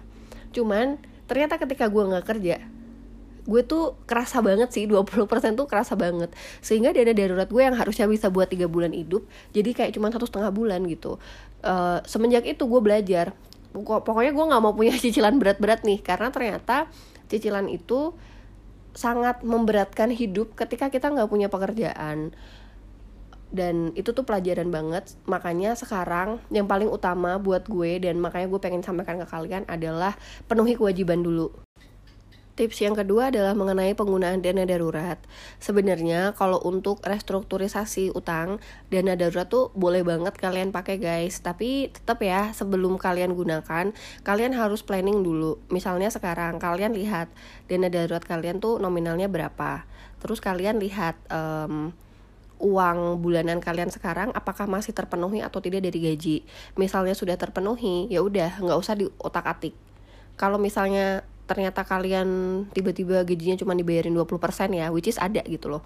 Cuman 0.54 0.98
ternyata 1.30 1.62
ketika 1.62 1.88
gue 1.88 2.04
nggak 2.04 2.26
kerja 2.26 2.58
gue 3.48 3.64
tuh 3.64 3.96
kerasa 4.04 4.44
banget 4.44 4.76
sih 4.76 4.92
20% 4.92 5.24
tuh 5.56 5.66
kerasa 5.72 5.96
banget. 5.96 6.36
Sehingga 6.60 6.92
dana 6.92 7.16
darurat 7.16 7.48
gue 7.48 7.64
yang 7.64 7.80
harusnya 7.80 8.04
bisa 8.06 8.28
buat 8.28 8.52
tiga 8.52 8.68
bulan 8.68 8.92
hidup 8.92 9.24
jadi 9.56 9.72
kayak 9.72 9.96
cuma 9.96 10.12
satu 10.12 10.28
setengah 10.28 10.52
bulan 10.52 10.84
gitu. 10.84 11.16
Uh, 11.64 12.04
semenjak 12.04 12.44
itu 12.44 12.68
gue 12.68 12.82
belajar 12.84 13.32
pokoknya 13.76 14.32
gue 14.34 14.46
nggak 14.50 14.62
mau 14.64 14.74
punya 14.74 14.94
cicilan 15.04 15.38
berat-berat 15.42 15.84
nih 15.84 16.00
karena 16.04 16.30
ternyata 16.30 16.88
cicilan 17.28 17.68
itu 17.68 18.16
sangat 18.98 19.46
memberatkan 19.46 20.10
hidup 20.10 20.58
ketika 20.58 20.90
kita 20.90 21.14
nggak 21.14 21.30
punya 21.30 21.48
pekerjaan. 21.52 22.34
Dan 23.48 23.96
itu 23.96 24.12
tuh 24.12 24.28
pelajaran 24.28 24.68
banget. 24.74 25.16
Makanya 25.24 25.78
sekarang 25.78 26.44
yang 26.52 26.68
paling 26.68 26.92
utama 26.92 27.40
buat 27.40 27.64
gue 27.70 28.02
dan 28.04 28.20
makanya 28.20 28.52
gue 28.52 28.60
pengen 28.60 28.84
sampaikan 28.84 29.22
ke 29.22 29.28
kalian 29.30 29.64
adalah 29.70 30.18
penuhi 30.50 30.76
kewajiban 30.76 31.24
dulu 31.24 31.67
Tips 32.58 32.82
yang 32.82 32.98
kedua 32.98 33.30
adalah 33.30 33.54
mengenai 33.54 33.94
penggunaan 33.94 34.42
dana 34.42 34.66
darurat. 34.66 35.22
Sebenarnya 35.62 36.34
kalau 36.34 36.58
untuk 36.66 37.06
restrukturisasi 37.06 38.10
utang, 38.18 38.58
dana 38.90 39.14
darurat 39.14 39.46
tuh 39.46 39.70
boleh 39.78 40.02
banget 40.02 40.34
kalian 40.42 40.74
pakai 40.74 40.98
guys. 40.98 41.38
Tapi 41.46 41.94
tetap 41.94 42.18
ya, 42.26 42.50
sebelum 42.58 42.98
kalian 42.98 43.38
gunakan, 43.38 43.94
kalian 44.26 44.58
harus 44.58 44.82
planning 44.82 45.22
dulu. 45.22 45.62
Misalnya 45.70 46.10
sekarang 46.10 46.58
kalian 46.58 46.98
lihat 46.98 47.30
dana 47.70 47.94
darurat 47.94 48.26
kalian 48.26 48.58
tuh 48.58 48.82
nominalnya 48.82 49.30
berapa. 49.30 49.86
Terus 50.18 50.42
kalian 50.42 50.82
lihat 50.82 51.14
um, 51.30 51.94
uang 52.58 53.22
bulanan 53.22 53.62
kalian 53.62 53.94
sekarang 53.94 54.34
apakah 54.34 54.66
masih 54.66 54.98
terpenuhi 54.98 55.46
atau 55.46 55.62
tidak 55.62 55.86
dari 55.86 56.02
gaji. 56.02 56.42
Misalnya 56.74 57.14
sudah 57.14 57.38
terpenuhi, 57.38 58.10
ya 58.10 58.26
udah 58.26 58.66
nggak 58.66 58.82
usah 58.82 58.98
diotak-atik. 58.98 59.78
Kalau 60.42 60.58
misalnya 60.58 61.22
ternyata 61.48 61.88
kalian 61.88 62.28
tiba-tiba 62.76 63.24
gajinya 63.24 63.56
cuma 63.56 63.74
dibayarin 63.74 64.12
20% 64.12 64.28
ya 64.76 64.92
which 64.92 65.08
is 65.08 65.18
ada 65.18 65.42
gitu 65.48 65.72
loh. 65.72 65.82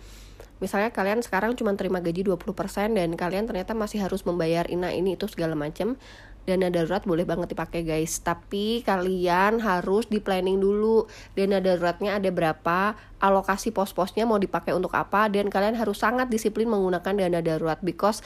Misalnya 0.62 0.94
kalian 0.94 1.26
sekarang 1.26 1.58
cuma 1.58 1.74
terima 1.74 2.02
gaji 2.06 2.22
20% 2.22 2.94
dan 2.94 3.10
kalian 3.18 3.50
ternyata 3.50 3.74
masih 3.74 4.02
harus 4.06 4.22
membayar 4.30 4.70
ina 4.70 4.94
ini 4.94 5.18
itu 5.18 5.26
segala 5.26 5.58
macam 5.58 5.98
dana 6.46 6.74
darurat 6.74 7.02
boleh 7.06 7.26
banget 7.26 7.58
dipakai 7.58 7.82
guys. 7.82 8.22
Tapi 8.22 8.86
kalian 8.86 9.58
harus 9.62 10.06
di 10.06 10.22
planning 10.22 10.62
dulu 10.62 11.10
dana 11.34 11.58
daruratnya 11.58 12.18
ada 12.18 12.30
berapa 12.30 12.94
alokasi 13.18 13.74
pos-posnya 13.74 14.30
mau 14.30 14.38
dipakai 14.38 14.74
untuk 14.78 14.94
apa 14.94 15.30
dan 15.34 15.50
kalian 15.50 15.78
harus 15.78 15.98
sangat 15.98 16.30
disiplin 16.30 16.70
menggunakan 16.70 17.14
dana 17.26 17.42
darurat 17.42 17.82
because 17.82 18.22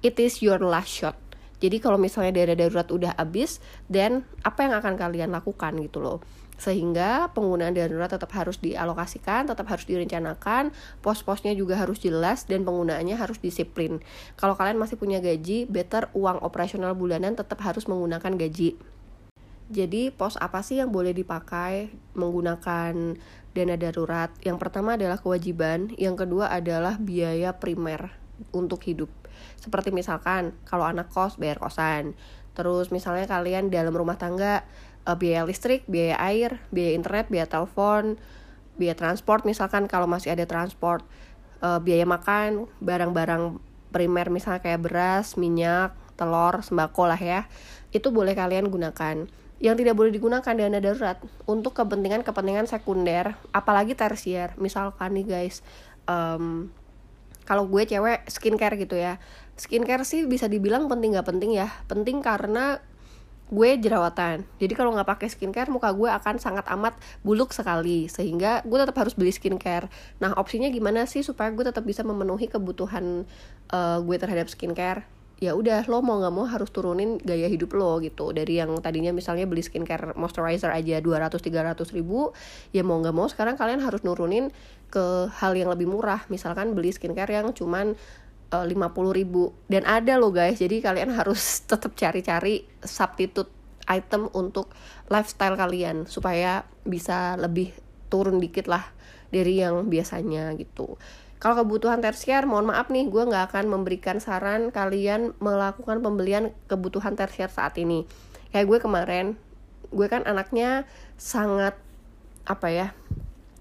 it 0.00 0.16
is 0.16 0.40
your 0.40 0.60
last 0.60 0.88
shot. 0.88 1.16
Jadi 1.60 1.84
kalau 1.84 2.00
misalnya 2.00 2.32
dana 2.32 2.56
darurat 2.56 2.88
udah 2.88 3.12
habis 3.16 3.60
dan 3.92 4.24
apa 4.40 4.64
yang 4.64 4.72
akan 4.80 4.96
kalian 4.96 5.32
lakukan 5.32 5.76
gitu 5.84 6.00
loh 6.00 6.24
sehingga 6.54 7.34
penggunaan 7.34 7.74
darurat 7.74 8.06
tetap 8.06 8.30
harus 8.32 8.62
dialokasikan, 8.62 9.50
tetap 9.50 9.66
harus 9.66 9.84
direncanakan, 9.90 10.70
pos-posnya 11.02 11.52
juga 11.52 11.74
harus 11.74 11.98
jelas 11.98 12.46
dan 12.46 12.62
penggunaannya 12.62 13.18
harus 13.18 13.42
disiplin. 13.42 13.98
Kalau 14.38 14.54
kalian 14.54 14.78
masih 14.78 14.94
punya 14.94 15.18
gaji, 15.18 15.66
better 15.66 16.08
uang 16.14 16.40
operasional 16.46 16.94
bulanan 16.94 17.34
tetap 17.34 17.58
harus 17.66 17.90
menggunakan 17.90 18.38
gaji. 18.38 18.78
Jadi 19.64 20.12
pos 20.12 20.36
apa 20.36 20.60
sih 20.60 20.76
yang 20.76 20.92
boleh 20.92 21.16
dipakai 21.16 21.88
menggunakan 22.12 23.16
dana 23.56 23.76
darurat? 23.80 24.28
Yang 24.44 24.58
pertama 24.60 25.00
adalah 25.00 25.16
kewajiban, 25.16 25.88
yang 25.96 26.20
kedua 26.20 26.52
adalah 26.52 27.00
biaya 27.00 27.56
primer 27.56 28.12
untuk 28.52 28.84
hidup. 28.84 29.08
Seperti 29.56 29.88
misalkan 29.88 30.52
kalau 30.68 30.84
anak 30.84 31.08
kos 31.08 31.40
bayar 31.40 31.56
kosan, 31.56 32.12
terus 32.52 32.92
misalnya 32.92 33.24
kalian 33.24 33.72
dalam 33.72 33.96
rumah 33.96 34.20
tangga 34.20 34.68
uh, 35.04 35.16
biaya 35.16 35.44
listrik, 35.44 35.84
biaya 35.86 36.16
air, 36.20 36.60
biaya 36.72 36.96
internet, 36.96 37.28
biaya 37.28 37.46
telepon, 37.48 38.16
biaya 38.76 38.96
transport 38.98 39.46
misalkan 39.46 39.86
kalau 39.86 40.08
masih 40.08 40.34
ada 40.34 40.44
transport, 40.48 41.04
uh, 41.62 41.78
biaya 41.78 42.04
makan, 42.08 42.66
barang-barang 42.80 43.60
primer 43.94 44.28
misalnya 44.32 44.60
kayak 44.64 44.82
beras, 44.82 45.38
minyak, 45.38 45.94
telur, 46.18 46.64
sembako 46.64 47.06
lah 47.06 47.20
ya. 47.20 47.46
Itu 47.94 48.10
boleh 48.10 48.34
kalian 48.34 48.68
gunakan. 48.72 49.30
Yang 49.62 49.74
tidak 49.80 49.94
boleh 49.94 50.10
digunakan 50.10 50.52
dana 50.52 50.82
darurat 50.82 51.16
untuk 51.46 51.78
kepentingan-kepentingan 51.78 52.66
sekunder, 52.66 53.38
apalagi 53.54 53.94
tersier. 53.94 54.52
Misalkan 54.58 55.14
nih 55.14 55.24
guys, 55.24 55.62
um, 56.10 56.74
kalau 57.44 57.68
gue 57.68 57.84
cewek 57.84 58.24
skincare 58.28 58.74
gitu 58.80 58.96
ya 58.96 59.20
skincare 59.54 60.02
sih 60.02 60.26
bisa 60.26 60.48
dibilang 60.50 60.90
penting 60.90 61.14
gak 61.14 61.28
penting 61.28 61.54
ya 61.54 61.68
penting 61.86 62.24
karena 62.24 62.80
gue 63.52 63.70
jerawatan. 63.76 64.46
Jadi 64.56 64.72
kalau 64.72 64.96
nggak 64.96 65.08
pakai 65.08 65.28
skincare 65.28 65.68
muka 65.68 65.92
gue 65.92 66.08
akan 66.08 66.40
sangat 66.40 66.64
amat 66.72 66.96
buluk 67.20 67.52
sekali. 67.52 68.08
Sehingga 68.08 68.64
gue 68.64 68.78
tetap 68.80 68.96
harus 68.96 69.12
beli 69.12 69.32
skincare. 69.34 69.92
Nah 70.20 70.32
opsinya 70.36 70.72
gimana 70.72 71.04
sih 71.04 71.20
supaya 71.20 71.52
gue 71.52 71.64
tetap 71.64 71.84
bisa 71.84 72.00
memenuhi 72.00 72.48
kebutuhan 72.48 73.28
uh, 73.72 73.98
gue 74.00 74.16
terhadap 74.16 74.48
skincare? 74.48 75.04
Ya 75.42 75.52
udah 75.52 75.84
lo 75.90 76.00
mau 76.00 76.16
nggak 76.22 76.30
mau 76.32 76.46
harus 76.46 76.70
turunin 76.70 77.20
gaya 77.20 77.50
hidup 77.50 77.76
lo 77.76 78.00
gitu. 78.00 78.32
Dari 78.32 78.64
yang 78.64 78.80
tadinya 78.80 79.12
misalnya 79.12 79.44
beli 79.44 79.60
skincare 79.60 80.16
moisturizer 80.16 80.72
aja 80.72 81.02
200 81.04 81.36
300 81.36 81.76
ribu 81.92 82.32
ya 82.72 82.80
mau 82.80 82.96
nggak 83.02 83.12
mau 83.12 83.28
sekarang 83.28 83.60
kalian 83.60 83.82
harus 83.84 84.06
nurunin 84.06 84.54
ke 84.88 85.28
hal 85.36 85.52
yang 85.52 85.68
lebih 85.68 85.90
murah. 85.90 86.24
Misalkan 86.32 86.72
beli 86.72 86.94
skincare 86.94 87.34
yang 87.34 87.50
cuman 87.52 87.98
lima 88.62 88.94
puluh 88.94 89.10
ribu. 89.10 89.50
Dan 89.66 89.82
ada 89.82 90.14
loh 90.14 90.30
guys. 90.30 90.62
Jadi 90.62 90.78
kalian 90.78 91.10
harus 91.18 91.66
tetap 91.66 91.98
cari-cari 91.98 92.62
substitute 92.86 93.50
item 93.90 94.30
untuk 94.32 94.70
lifestyle 95.10 95.58
kalian 95.58 96.06
supaya 96.06 96.64
bisa 96.86 97.34
lebih 97.36 97.74
turun 98.08 98.38
dikit 98.38 98.70
lah 98.70 98.86
dari 99.34 99.58
yang 99.58 99.90
biasanya 99.90 100.54
gitu. 100.54 100.94
Kalau 101.42 101.60
kebutuhan 101.60 102.00
tersier 102.00 102.48
mohon 102.48 102.72
maaf 102.72 102.88
nih 102.88 103.10
gue 103.10 103.20
nggak 103.20 103.52
akan 103.52 103.68
memberikan 103.68 104.16
saran 104.16 104.72
kalian 104.72 105.36
melakukan 105.42 106.00
pembelian 106.00 106.54
kebutuhan 106.70 107.18
tersier 107.18 107.52
saat 107.52 107.76
ini. 107.76 108.08
Kayak 108.54 108.66
gue 108.70 108.78
kemarin 108.80 109.26
gue 109.92 110.06
kan 110.08 110.24
anaknya 110.24 110.88
sangat 111.20 111.76
apa 112.44 112.68
ya 112.72 112.86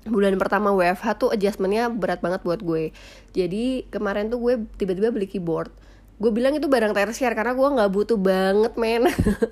bulan 0.07 0.35
pertama 0.35 0.75
WFH 0.75 1.07
tuh 1.19 1.29
adjustmentnya 1.31 1.87
berat 1.87 2.19
banget 2.19 2.43
buat 2.43 2.59
gue. 2.59 2.91
Jadi 3.31 3.87
kemarin 3.87 4.27
tuh 4.27 4.39
gue 4.39 4.53
tiba-tiba 4.75 5.13
beli 5.13 5.27
keyboard. 5.27 5.71
Gue 6.19 6.31
bilang 6.31 6.55
itu 6.55 6.67
barang 6.67 6.93
tersier 6.95 7.33
karena 7.35 7.55
gue 7.55 7.67
nggak 7.67 7.91
butuh 7.91 8.19
banget 8.19 8.73
men. 8.75 9.07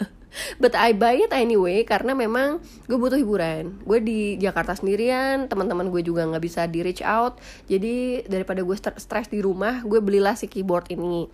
But 0.63 0.79
I 0.79 0.95
buy 0.95 1.19
it 1.27 1.35
anyway 1.35 1.83
karena 1.83 2.15
memang 2.15 2.63
gue 2.87 2.95
butuh 2.95 3.19
hiburan. 3.19 3.83
Gue 3.83 3.99
di 3.99 4.39
Jakarta 4.39 4.75
sendirian 4.75 5.51
teman-teman 5.51 5.91
gue 5.91 6.01
juga 6.03 6.23
nggak 6.23 6.43
bisa 6.43 6.63
di 6.71 6.79
reach 6.79 7.03
out. 7.03 7.39
Jadi 7.67 8.23
daripada 8.27 8.63
gue 8.63 8.75
stres 8.75 9.27
di 9.27 9.43
rumah 9.43 9.83
gue 9.83 9.99
belilah 9.99 10.39
si 10.39 10.47
keyboard 10.47 10.87
ini. 10.91 11.27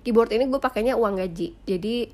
Keyboard 0.00 0.32
ini 0.32 0.48
gue 0.48 0.60
pakainya 0.60 0.96
uang 0.96 1.20
gaji. 1.20 1.52
Jadi 1.68 2.08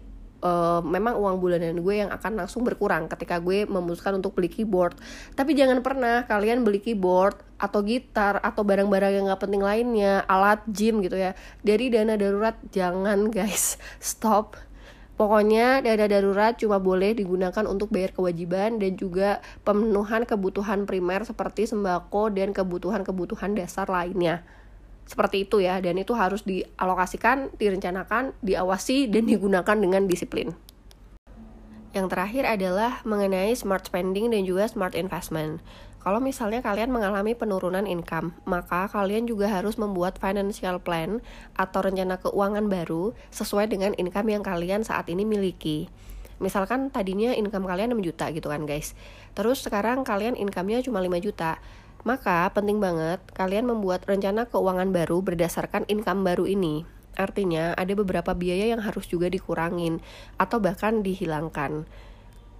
uh, 0.45 0.81
memang 0.85 1.17
uang 1.17 1.41
bulanan 1.41 1.81
gue 1.81 1.95
yang 2.05 2.13
akan 2.13 2.45
langsung 2.45 2.63
berkurang 2.63 3.09
ketika 3.09 3.41
gue 3.41 3.65
memutuskan 3.65 4.21
untuk 4.21 4.37
beli 4.37 4.53
keyboard. 4.53 4.95
Tapi 5.33 5.57
jangan 5.57 5.81
pernah 5.81 6.29
kalian 6.29 6.63
beli 6.63 6.85
keyboard 6.85 7.41
atau 7.57 7.81
gitar 7.81 8.39
atau 8.45 8.61
barang-barang 8.63 9.13
yang 9.17 9.25
gak 9.33 9.43
penting 9.49 9.65
lainnya 9.65 10.23
alat 10.29 10.61
gym 10.69 11.01
gitu 11.01 11.17
ya. 11.17 11.33
Dari 11.65 11.89
dana 11.89 12.15
darurat 12.21 12.61
jangan 12.71 13.33
guys. 13.33 13.81
Stop. 13.99 14.61
Pokoknya 15.15 15.79
dana 15.79 16.11
darurat 16.11 16.59
cuma 16.59 16.83
boleh 16.83 17.15
digunakan 17.15 17.65
untuk 17.71 17.95
bayar 17.95 18.11
kewajiban 18.11 18.83
dan 18.83 18.99
juga 18.99 19.39
pemenuhan 19.63 20.27
kebutuhan 20.27 20.91
primer 20.91 21.23
seperti 21.23 21.71
sembako 21.71 22.35
dan 22.35 22.51
kebutuhan-kebutuhan 22.51 23.55
dasar 23.55 23.87
lainnya. 23.87 24.43
Seperti 25.05 25.45
itu 25.45 25.61
ya, 25.61 25.79
dan 25.85 26.01
itu 26.01 26.17
harus 26.17 26.43
dialokasikan, 26.49 27.53
direncanakan, 27.61 28.33
diawasi, 28.41 29.13
dan 29.13 29.29
digunakan 29.29 29.77
dengan 29.77 30.09
disiplin. 30.09 30.57
Yang 31.95 32.11
terakhir 32.11 32.45
adalah 32.49 33.05
mengenai 33.07 33.55
smart 33.55 33.87
spending 33.87 34.33
dan 34.33 34.43
juga 34.43 34.67
smart 34.67 34.99
investment. 34.99 35.63
Kalau 36.05 36.21
misalnya 36.21 36.61
kalian 36.61 36.93
mengalami 36.93 37.33
penurunan 37.33 37.89
income, 37.89 38.37
maka 38.45 38.93
kalian 38.93 39.25
juga 39.25 39.49
harus 39.49 39.81
membuat 39.81 40.21
financial 40.21 40.77
plan 40.83 41.25
atau 41.57 41.81
rencana 41.81 42.21
keuangan 42.21 42.69
baru 42.69 43.17
sesuai 43.33 43.73
dengan 43.73 43.97
income 43.97 44.29
yang 44.29 44.45
kalian 44.45 44.85
saat 44.85 45.09
ini 45.09 45.25
miliki. 45.25 45.89
Misalkan 46.43 46.93
tadinya 46.93 47.33
income 47.33 47.65
kalian 47.65 47.97
6 47.97 48.05
juta 48.05 48.29
gitu 48.35 48.53
kan 48.53 48.67
guys. 48.69 48.93
Terus 49.33 49.65
sekarang 49.65 50.05
kalian 50.05 50.37
income-nya 50.37 50.85
cuma 50.85 51.01
5 51.01 51.25
juta. 51.25 51.57
Maka 52.05 52.53
penting 52.53 52.79
banget 52.79 53.21
kalian 53.33 53.65
membuat 53.65 54.05
rencana 54.05 54.45
keuangan 54.45 54.93
baru 54.93 55.25
berdasarkan 55.25 55.89
income 55.89 56.23
baru 56.23 56.45
ini. 56.45 56.85
Artinya 57.17 57.73
ada 57.75 57.97
beberapa 57.97 58.37
biaya 58.37 58.69
yang 58.71 58.85
harus 58.85 59.09
juga 59.09 59.33
dikurangin 59.33 60.05
atau 60.37 60.61
bahkan 60.61 61.01
dihilangkan. 61.01 61.89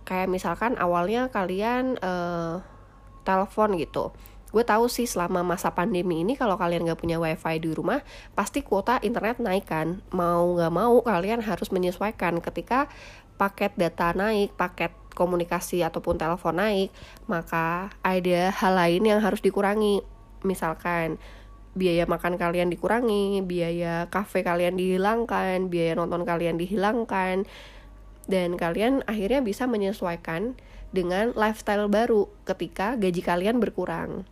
Kayak 0.09 0.29
misalkan 0.33 0.81
awalnya 0.81 1.29
kalian 1.29 2.01
uh, 2.01 2.65
telepon 3.25 3.77
gitu 3.81 4.13
gue 4.55 4.63
tahu 4.63 4.87
sih 4.87 5.11
selama 5.11 5.43
masa 5.43 5.75
pandemi 5.75 6.23
ini 6.23 6.39
kalau 6.39 6.55
kalian 6.55 6.87
gak 6.87 7.03
punya 7.03 7.19
wifi 7.19 7.59
di 7.59 7.75
rumah 7.75 8.07
pasti 8.39 8.63
kuota 8.63 9.03
internet 9.03 9.43
naik 9.43 9.67
kan 9.67 9.99
mau 10.15 10.55
gak 10.55 10.71
mau 10.71 11.03
kalian 11.03 11.43
harus 11.43 11.75
menyesuaikan 11.75 12.39
ketika 12.39 12.87
paket 13.35 13.75
data 13.75 14.15
naik 14.15 14.55
paket 14.55 14.95
komunikasi 15.15 15.87
ataupun 15.87 16.19
telepon 16.19 16.59
naik 16.59 16.91
maka 17.31 17.95
ada 18.03 18.51
hal 18.51 18.75
lain 18.75 19.03
yang 19.07 19.21
harus 19.23 19.41
dikurangi 19.41 20.03
misalkan 20.43 21.17
biaya 21.75 22.07
makan 22.07 22.39
kalian 22.39 22.71
dikurangi 22.71 23.43
biaya 23.43 24.07
kafe 24.11 24.47
kalian 24.47 24.79
dihilangkan 24.79 25.73
biaya 25.73 25.99
nonton 25.99 26.23
kalian 26.23 26.59
dihilangkan 26.59 27.47
dan 28.25 28.57
kalian 28.57 29.05
akhirnya 29.05 29.45
bisa 29.45 29.69
menyesuaikan 29.69 30.57
dengan 30.95 31.35
lifestyle 31.35 31.91
baru 31.91 32.31
ketika 32.47 32.95
gaji 32.95 33.21
kalian 33.21 33.59
berkurang. 33.59 34.23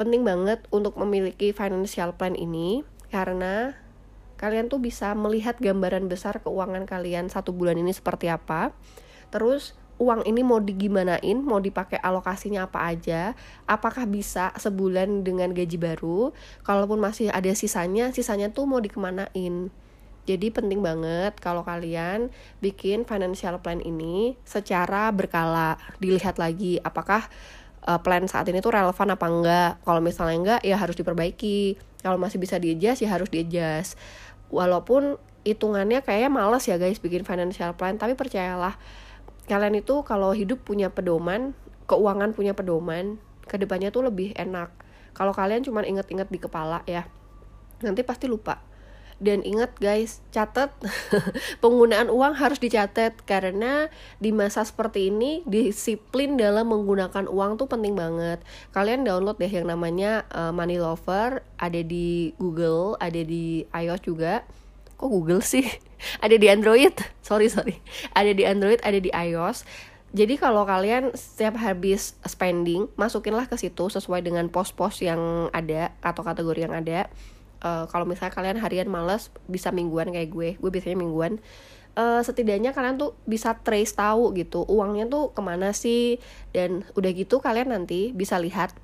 Penting 0.00 0.24
banget 0.24 0.64
untuk 0.72 0.96
memiliki 0.96 1.52
financial 1.52 2.16
plan 2.16 2.32
ini 2.32 2.82
karena 3.12 3.76
kalian 4.40 4.70
tuh 4.70 4.80
bisa 4.80 5.12
melihat 5.12 5.58
gambaran 5.60 6.06
besar 6.08 6.40
keuangan 6.40 6.86
kalian 6.88 7.28
satu 7.28 7.52
bulan 7.52 7.76
ini 7.76 7.92
seperti 7.92 8.32
apa. 8.32 8.72
Terus 9.28 9.76
uang 9.98 10.22
ini 10.24 10.46
mau 10.46 10.62
digimanain, 10.62 11.38
mau 11.42 11.58
dipakai 11.58 11.98
alokasinya 11.98 12.70
apa 12.70 12.86
aja, 12.86 13.34
apakah 13.66 14.06
bisa 14.06 14.54
sebulan 14.54 15.26
dengan 15.26 15.50
gaji 15.50 15.74
baru, 15.74 16.30
kalaupun 16.62 17.02
masih 17.02 17.34
ada 17.34 17.50
sisanya, 17.52 18.14
sisanya 18.14 18.54
tuh 18.54 18.64
mau 18.64 18.78
dikemanain. 18.78 19.74
Jadi 20.28 20.46
penting 20.52 20.84
banget 20.84 21.40
kalau 21.40 21.64
kalian 21.64 22.28
bikin 22.60 23.08
financial 23.08 23.58
plan 23.64 23.80
ini 23.80 24.36
secara 24.44 25.08
berkala, 25.08 25.80
dilihat 25.98 26.36
lagi 26.36 26.76
apakah 26.84 27.26
uh, 27.88 27.96
plan 27.96 28.28
saat 28.28 28.44
ini 28.52 28.60
tuh 28.60 28.76
relevan 28.76 29.08
apa 29.08 29.26
enggak. 29.26 29.72
Kalau 29.88 30.04
misalnya 30.04 30.36
enggak 30.36 30.60
ya 30.68 30.76
harus 30.76 31.00
diperbaiki. 31.00 31.80
Kalau 32.04 32.20
masih 32.20 32.36
bisa 32.36 32.60
di-adjust 32.60 33.00
ya 33.02 33.08
harus 33.08 33.32
di-adjust. 33.32 33.96
Walaupun 34.52 35.16
hitungannya 35.48 36.04
kayaknya 36.04 36.28
males 36.28 36.68
ya 36.68 36.76
guys 36.76 37.00
bikin 37.00 37.24
financial 37.24 37.72
plan, 37.72 37.96
tapi 37.96 38.12
percayalah 38.12 38.76
kalian 39.48 39.80
itu 39.80 40.04
kalau 40.04 40.36
hidup 40.36 40.62
punya 40.62 40.92
pedoman, 40.92 41.56
keuangan 41.88 42.36
punya 42.36 42.52
pedoman, 42.52 43.16
ke 43.48 43.56
depannya 43.56 43.88
tuh 43.88 44.06
lebih 44.06 44.36
enak. 44.36 44.70
Kalau 45.16 45.32
kalian 45.32 45.64
cuma 45.64 45.82
inget-inget 45.82 46.28
di 46.28 46.38
kepala 46.38 46.84
ya, 46.84 47.08
nanti 47.82 48.04
pasti 48.04 48.28
lupa 48.28 48.68
dan 49.18 49.42
ingat 49.42 49.74
guys, 49.82 50.22
catat 50.30 50.70
penggunaan 51.62 52.06
uang 52.06 52.38
harus 52.38 52.62
dicatat 52.62 53.18
karena 53.26 53.90
di 54.22 54.30
masa 54.30 54.62
seperti 54.62 55.10
ini 55.10 55.42
disiplin 55.42 56.38
dalam 56.38 56.70
menggunakan 56.70 57.26
uang 57.26 57.58
tuh 57.58 57.66
penting 57.66 57.98
banget. 57.98 58.38
Kalian 58.70 59.02
download 59.02 59.42
deh 59.42 59.50
yang 59.50 59.66
namanya 59.66 60.22
uh, 60.30 60.54
Money 60.54 60.78
Lover, 60.78 61.42
ada 61.58 61.80
di 61.82 62.30
Google, 62.38 62.94
ada 63.02 63.18
di 63.18 63.66
iOS 63.74 64.06
juga. 64.06 64.46
Kok 64.98 65.08
Google 65.08 65.40
sih? 65.40 65.64
ada 66.24 66.34
di 66.34 66.46
Android. 66.50 66.92
Sorry, 67.22 67.46
sorry. 67.48 67.78
Ada 68.12 68.34
di 68.34 68.42
Android, 68.44 68.82
ada 68.82 68.98
di 68.98 69.08
iOS. 69.08 69.64
Jadi 70.10 70.40
kalau 70.40 70.64
kalian 70.64 71.12
setiap 71.12 71.60
habis 71.60 72.16
spending, 72.24 72.88
masukinlah 72.96 73.44
ke 73.46 73.60
situ 73.60 73.92
sesuai 73.92 74.24
dengan 74.24 74.48
pos-pos 74.48 75.04
yang 75.04 75.52
ada 75.52 75.92
atau 76.00 76.24
kategori 76.24 76.64
yang 76.64 76.74
ada 76.74 77.06
uh, 77.62 77.84
kalau 77.90 78.06
misalnya 78.06 78.34
kalian 78.34 78.58
harian 78.60 78.88
males 78.90 79.30
bisa 79.50 79.74
mingguan 79.74 80.10
kayak 80.14 80.30
gue 80.30 80.48
gue 80.58 80.70
biasanya 80.70 80.98
mingguan 80.98 81.42
uh, 81.98 82.22
setidaknya 82.22 82.74
kalian 82.74 82.98
tuh 82.98 83.14
bisa 83.26 83.58
trace 83.58 83.94
tahu 83.94 84.34
gitu 84.38 84.62
uangnya 84.66 85.10
tuh 85.10 85.34
ke 85.34 85.40
mana 85.42 85.74
sih 85.74 86.22
dan 86.54 86.86
udah 86.94 87.10
gitu 87.14 87.42
kalian 87.42 87.74
nanti 87.74 88.14
bisa 88.14 88.38
lihat 88.38 88.74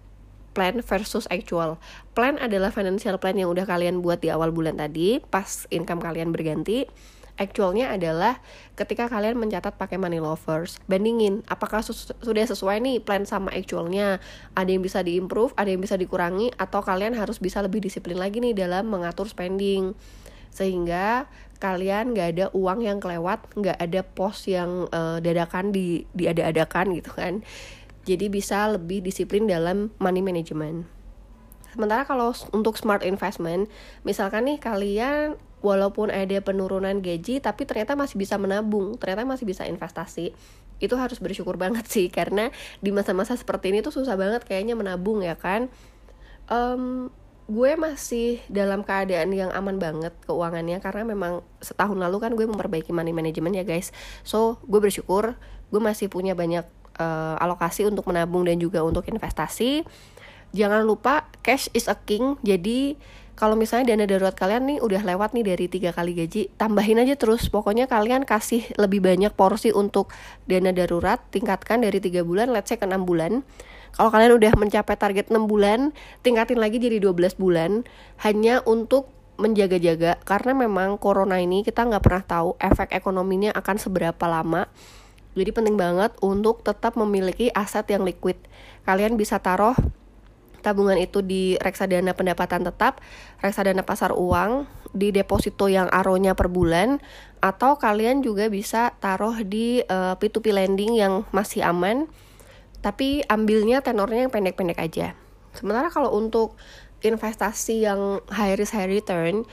plan 0.55 0.81
versus 0.81 1.27
actual. 1.29 1.77
Plan 2.15 2.39
adalah 2.39 2.71
financial 2.71 3.19
plan 3.19 3.35
yang 3.35 3.51
udah 3.51 3.67
kalian 3.67 4.01
buat 4.01 4.23
di 4.23 4.31
awal 4.31 4.55
bulan 4.55 4.79
tadi, 4.79 5.19
pas 5.19 5.67
income 5.75 6.01
kalian 6.01 6.31
berganti. 6.31 6.87
Actualnya 7.35 7.91
adalah 7.91 8.39
ketika 8.79 9.11
kalian 9.11 9.35
mencatat 9.35 9.75
pakai 9.75 9.99
money 9.99 10.23
lovers. 10.23 10.79
Bandingin 10.87 11.43
apakah 11.51 11.83
sudah 11.83 12.47
sesuai 12.47 12.79
nih 12.79 13.03
plan 13.03 13.27
sama 13.27 13.51
actualnya? 13.51 14.23
Ada 14.55 14.71
yang 14.71 14.87
bisa 14.87 15.03
diimprove 15.03 15.51
ada 15.59 15.67
yang 15.67 15.83
bisa 15.83 15.99
dikurangi 15.99 16.55
atau 16.55 16.79
kalian 16.79 17.19
harus 17.19 17.43
bisa 17.43 17.59
lebih 17.59 17.83
disiplin 17.83 18.23
lagi 18.23 18.39
nih 18.39 18.55
dalam 18.55 18.87
mengatur 18.87 19.27
spending? 19.27 19.99
Sehingga 20.55 21.27
kalian 21.59 22.15
gak 22.15 22.29
ada 22.39 22.47
uang 22.55 22.87
yang 22.87 22.99
kelewat 23.01 23.41
nggak 23.57 23.79
ada 23.81 24.01
pos 24.05 24.45
yang 24.45 24.85
uh, 24.93 25.17
dadakan 25.17 25.73
di 25.73 26.05
diada-adakan 26.13 26.93
gitu 26.93 27.11
kan 27.17 27.41
jadi 28.05 28.29
bisa 28.29 28.69
lebih 28.69 29.01
disiplin 29.01 29.49
dalam 29.49 29.91
money 29.99 30.21
management. 30.21 30.85
Sementara 31.75 32.07
kalau 32.07 32.31
untuk 32.55 32.79
smart 32.79 33.03
investment 33.03 33.67
misalkan 34.07 34.47
nih 34.47 34.63
kalian 34.63 35.35
walaupun 35.65 36.13
ada 36.13 36.39
penurunan 36.45 37.03
gaji 37.03 37.43
tapi 37.43 37.67
ternyata 37.67 37.99
masih 37.99 38.21
bisa 38.21 38.39
menabung 38.39 38.95
ternyata 39.01 39.27
masih 39.27 39.49
bisa 39.49 39.65
investasi 39.67 40.37
itu 40.79 40.95
harus 40.95 41.19
bersyukur 41.19 41.57
banget 41.57 41.89
sih 41.89 42.07
karena 42.13 42.53
di 42.79 42.93
masa-masa 42.93 43.35
seperti 43.35 43.75
ini 43.75 43.81
tuh 43.81 43.91
susah 43.91 44.15
banget 44.15 44.45
kayaknya 44.47 44.77
menabung 44.77 45.25
ya 45.25 45.35
kan? 45.35 45.73
Um, 46.47 47.11
gue 47.45 47.77
masih 47.77 48.41
dalam 48.49 48.81
keadaan 48.81 49.29
yang 49.37 49.53
aman 49.53 49.77
banget 49.77 50.17
keuangannya 50.25 50.81
karena 50.81 51.05
memang 51.05 51.45
setahun 51.61 51.97
lalu 52.01 52.17
kan 52.17 52.33
gue 52.33 52.47
memperbaiki 52.49 52.93
money 52.93 53.13
management 53.13 53.57
ya 53.57 53.65
guys. 53.65 53.91
So 54.25 54.61
gue 54.65 54.81
bersyukur 54.81 55.37
gue 55.73 55.81
masih 55.81 56.09
punya 56.09 56.33
banyak 56.33 56.65
uh, 56.99 57.37
alokasi 57.39 57.87
untuk 57.87 58.07
menabung 58.11 58.47
dan 58.47 58.59
juga 58.59 58.83
untuk 58.83 59.07
investasi. 59.07 59.83
Jangan 60.55 60.87
lupa 60.87 61.27
cash 61.43 61.67
is 61.75 61.91
a 61.91 61.99
king. 61.99 62.39
Jadi 62.47 62.95
kalau 63.35 63.59
misalnya 63.59 63.95
dana 63.95 64.07
darurat 64.07 64.35
kalian 64.39 64.63
nih 64.71 64.79
udah 64.79 65.03
lewat 65.03 65.35
nih 65.35 65.43
dari 65.43 65.67
tiga 65.67 65.91
kali 65.91 66.15
gaji 66.15 66.55
tambahin 66.55 67.03
aja 67.03 67.19
terus. 67.19 67.51
Pokoknya 67.51 67.91
kalian 67.91 68.23
kasih 68.23 68.63
lebih 68.79 69.03
banyak 69.03 69.35
porsi 69.35 69.75
untuk 69.75 70.15
dana 70.47 70.71
darurat 70.71 71.19
tingkatkan 71.35 71.83
dari 71.83 71.99
tiga 71.99 72.23
bulan 72.23 72.55
let's 72.55 72.71
say 72.71 72.79
ke 72.79 72.87
enam 72.87 73.03
bulan. 73.03 73.43
Kalau 73.95 74.11
kalian 74.11 74.35
udah 74.35 74.53
mencapai 74.59 74.99
target 74.99 75.31
6 75.31 75.47
bulan 75.47 75.95
tingkatin 76.27 76.59
lagi 76.59 76.83
jadi 76.83 76.99
12 76.99 77.39
bulan. 77.39 77.87
Hanya 78.19 78.59
untuk 78.67 79.15
menjaga-jaga 79.35 80.19
karena 80.23 80.55
memang 80.55 80.95
corona 80.99 81.43
ini 81.43 81.67
kita 81.67 81.83
nggak 81.83 82.03
pernah 82.07 82.23
tahu 82.23 82.51
efek 82.63 82.95
ekonominya 82.95 83.51
akan 83.51 83.77
seberapa 83.83 84.25
lama 84.31 84.71
jadi 85.35 85.51
penting 85.51 85.75
banget 85.75 86.15
untuk 86.23 86.63
tetap 86.63 86.99
memiliki 86.99 87.51
aset 87.55 87.87
yang 87.91 88.03
liquid 88.07 88.39
kalian 88.89 89.19
bisa 89.19 89.39
taruh 89.39 89.75
tabungan 90.65 90.97
itu 90.97 91.21
di 91.21 91.61
reksadana 91.61 92.17
pendapatan 92.17 92.65
tetap, 92.65 93.05
reksadana 93.45 93.85
pasar 93.85 94.17
uang, 94.17 94.65
di 94.97 95.13
deposito 95.13 95.69
yang 95.69 95.93
aronya 95.93 96.33
per 96.33 96.49
bulan 96.49 97.05
atau 97.45 97.77
kalian 97.77 98.25
juga 98.25 98.49
bisa 98.49 98.97
taruh 99.03 99.45
di 99.45 99.85
uh, 99.85 100.17
P2P 100.17 100.57
lending 100.57 100.97
yang 100.97 101.29
masih 101.35 101.61
aman 101.61 102.09
tapi 102.81 103.21
ambilnya 103.29 103.85
tenornya 103.85 104.29
yang 104.29 104.33
pendek-pendek 104.33 104.81
aja. 104.81 105.13
Sementara 105.53 105.89
kalau 105.93 106.13
untuk 106.17 106.57
investasi 107.05 107.85
yang 107.85 108.21
high 108.33 108.57
risk 108.57 108.77
high 108.77 108.89
return, 108.89 109.45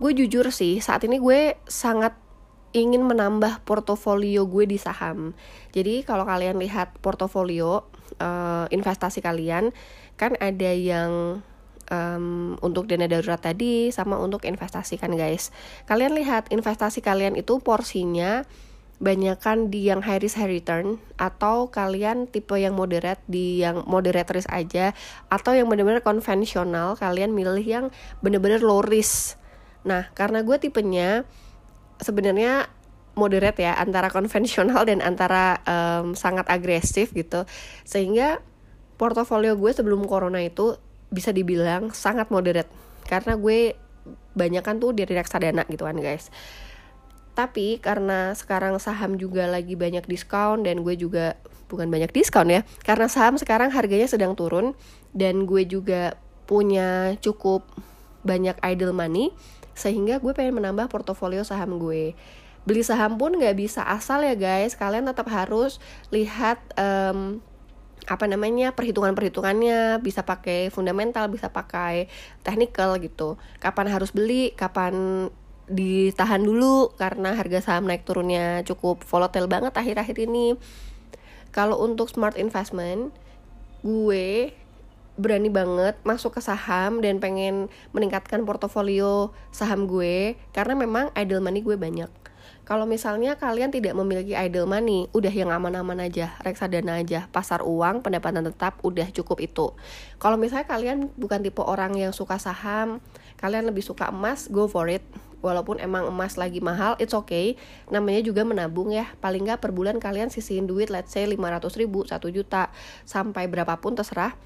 gue 0.00 0.12
jujur 0.16 0.48
sih 0.52 0.80
saat 0.80 1.04
ini 1.04 1.20
gue 1.20 1.56
sangat 1.68 2.16
ingin 2.70 3.02
menambah 3.02 3.66
portofolio 3.66 4.46
gue 4.46 4.64
di 4.66 4.78
saham. 4.78 5.34
Jadi 5.74 6.06
kalau 6.06 6.22
kalian 6.22 6.58
lihat 6.62 6.94
portofolio 7.02 7.86
uh, 8.22 8.66
investasi 8.70 9.18
kalian, 9.22 9.74
kan 10.14 10.38
ada 10.38 10.70
yang 10.70 11.42
um, 11.90 12.56
untuk 12.62 12.86
dana 12.86 13.10
darurat 13.10 13.42
tadi 13.42 13.90
sama 13.90 14.16
untuk 14.16 14.46
investasi 14.46 14.96
kan 14.96 15.12
guys. 15.18 15.50
Kalian 15.90 16.14
lihat 16.14 16.48
investasi 16.48 17.02
kalian 17.02 17.34
itu 17.34 17.58
porsinya 17.60 18.46
banyakkan 19.00 19.72
di 19.72 19.88
yang 19.88 20.04
high 20.04 20.20
risk 20.20 20.36
high 20.36 20.52
return 20.52 21.00
atau 21.16 21.72
kalian 21.72 22.28
tipe 22.28 22.52
yang 22.60 22.76
moderate 22.76 23.24
di 23.24 23.64
yang 23.64 23.80
moderate 23.88 24.28
risk 24.28 24.52
aja 24.52 24.92
atau 25.32 25.56
yang 25.56 25.72
benar-benar 25.72 26.04
konvensional 26.04 27.00
kalian 27.00 27.32
milih 27.32 27.64
yang 27.64 27.84
benar-benar 28.20 28.60
low 28.60 28.84
risk. 28.84 29.40
Nah, 29.88 30.12
karena 30.12 30.44
gue 30.44 30.60
tipenya 30.60 31.24
sebenarnya 32.00 32.66
moderate 33.14 33.60
ya 33.60 33.76
antara 33.76 34.08
konvensional 34.08 34.82
dan 34.88 35.04
antara 35.04 35.60
um, 35.64 36.16
sangat 36.16 36.48
agresif 36.48 37.12
gitu. 37.12 37.44
Sehingga 37.84 38.40
portofolio 39.00 39.56
gue 39.56 39.72
sebelum 39.72 40.04
corona 40.04 40.44
itu 40.44 40.76
bisa 41.08 41.32
dibilang 41.32 41.90
sangat 41.90 42.28
moderate 42.28 42.68
karena 43.08 43.34
gue 43.34 43.74
banyak 44.36 44.62
kan 44.62 44.78
tuh 44.78 44.94
di 44.94 45.02
reksadana 45.08 45.66
gitu 45.66 45.88
kan 45.88 45.98
guys 45.98 46.30
tapi 47.34 47.82
karena 47.82 48.36
sekarang 48.36 48.78
saham 48.78 49.18
juga 49.18 49.48
lagi 49.50 49.74
banyak 49.74 50.06
diskon 50.06 50.62
dan 50.62 50.86
gue 50.86 50.94
juga 50.94 51.40
bukan 51.66 51.90
banyak 51.90 52.12
diskon 52.14 52.52
ya 52.52 52.62
karena 52.86 53.10
saham 53.10 53.40
sekarang 53.40 53.74
harganya 53.74 54.06
sedang 54.06 54.38
turun 54.38 54.76
dan 55.16 55.48
gue 55.48 55.66
juga 55.66 56.14
punya 56.46 57.18
cukup 57.18 57.66
banyak 58.22 58.54
idle 58.60 58.92
money 58.92 59.32
sehingga 59.74 60.18
gue 60.18 60.32
pengen 60.36 60.58
menambah 60.60 60.90
portofolio 60.92 61.42
saham 61.46 61.80
gue. 61.80 62.14
Beli 62.68 62.82
saham 62.84 63.16
pun 63.16 63.32
nggak 63.34 63.56
bisa 63.56 63.82
asal 63.86 64.20
ya 64.20 64.36
guys. 64.36 64.76
Kalian 64.76 65.08
tetap 65.08 65.26
harus 65.32 65.80
lihat 66.12 66.60
um, 66.76 67.40
apa 68.04 68.24
namanya 68.28 68.76
perhitungan-perhitungannya. 68.76 70.04
Bisa 70.04 70.26
pakai 70.26 70.68
fundamental 70.68 71.32
bisa 71.32 71.48
pakai 71.48 72.12
technical 72.44 73.00
gitu. 73.00 73.40
Kapan 73.62 73.88
harus 73.88 74.12
beli 74.12 74.52
kapan 74.52 75.28
ditahan 75.70 76.42
dulu 76.42 76.90
karena 76.98 77.38
harga 77.38 77.62
saham 77.62 77.86
naik 77.86 78.02
turunnya 78.02 78.66
cukup 78.66 79.06
volatile 79.06 79.46
banget 79.46 79.72
akhir-akhir 79.72 80.18
ini. 80.26 80.58
Kalau 81.50 81.82
untuk 81.82 82.10
smart 82.10 82.38
investment, 82.38 83.10
gue 83.82 84.54
berani 85.20 85.52
banget 85.52 86.00
masuk 86.02 86.36
ke 86.36 86.40
saham 86.40 87.04
dan 87.04 87.20
pengen 87.20 87.68
meningkatkan 87.92 88.42
portofolio 88.48 89.36
saham 89.52 89.84
gue 89.84 90.40
karena 90.56 90.74
memang 90.74 91.12
idle 91.12 91.44
money 91.44 91.60
gue 91.60 91.76
banyak. 91.76 92.08
Kalau 92.70 92.86
misalnya 92.86 93.34
kalian 93.34 93.74
tidak 93.74 93.98
memiliki 93.98 94.38
idle 94.38 94.62
money, 94.62 95.10
udah 95.10 95.32
yang 95.34 95.50
aman-aman 95.50 96.06
aja, 96.06 96.38
reksadana 96.38 97.02
aja, 97.02 97.26
pasar 97.34 97.66
uang, 97.66 97.98
pendapatan 97.98 98.46
tetap, 98.46 98.78
udah 98.86 99.10
cukup 99.10 99.42
itu. 99.42 99.74
Kalau 100.22 100.38
misalnya 100.38 100.70
kalian 100.70 101.10
bukan 101.18 101.42
tipe 101.42 101.66
orang 101.66 101.98
yang 101.98 102.14
suka 102.14 102.38
saham, 102.38 103.02
kalian 103.42 103.66
lebih 103.66 103.82
suka 103.82 104.14
emas, 104.14 104.46
go 104.46 104.70
for 104.70 104.86
it. 104.86 105.02
Walaupun 105.40 105.80
emang 105.80 106.04
emas 106.04 106.36
lagi 106.36 106.60
mahal 106.60 107.00
it's 107.00 107.16
okay. 107.16 107.56
Namanya 107.88 108.20
juga 108.20 108.44
menabung 108.44 108.92
ya. 108.92 109.08
Paling 109.24 109.48
nggak 109.48 109.64
per 109.64 109.72
bulan 109.72 109.96
kalian 109.96 110.28
sisihin 110.28 110.68
duit 110.68 110.92
let's 110.92 111.16
say 111.16 111.24
500 111.24 111.80
ribu 111.80 112.04
1 112.04 112.20
juta. 112.28 112.68
Sampai 113.08 113.48
berapapun 113.48 113.96
terserah 113.96 114.36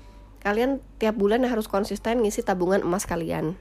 kalian 0.45 0.85
tiap 1.01 1.17
bulan 1.17 1.43
harus 1.49 1.67
konsisten 1.67 2.21
ngisi 2.21 2.45
tabungan 2.45 2.85
emas 2.85 3.09
kalian. 3.09 3.57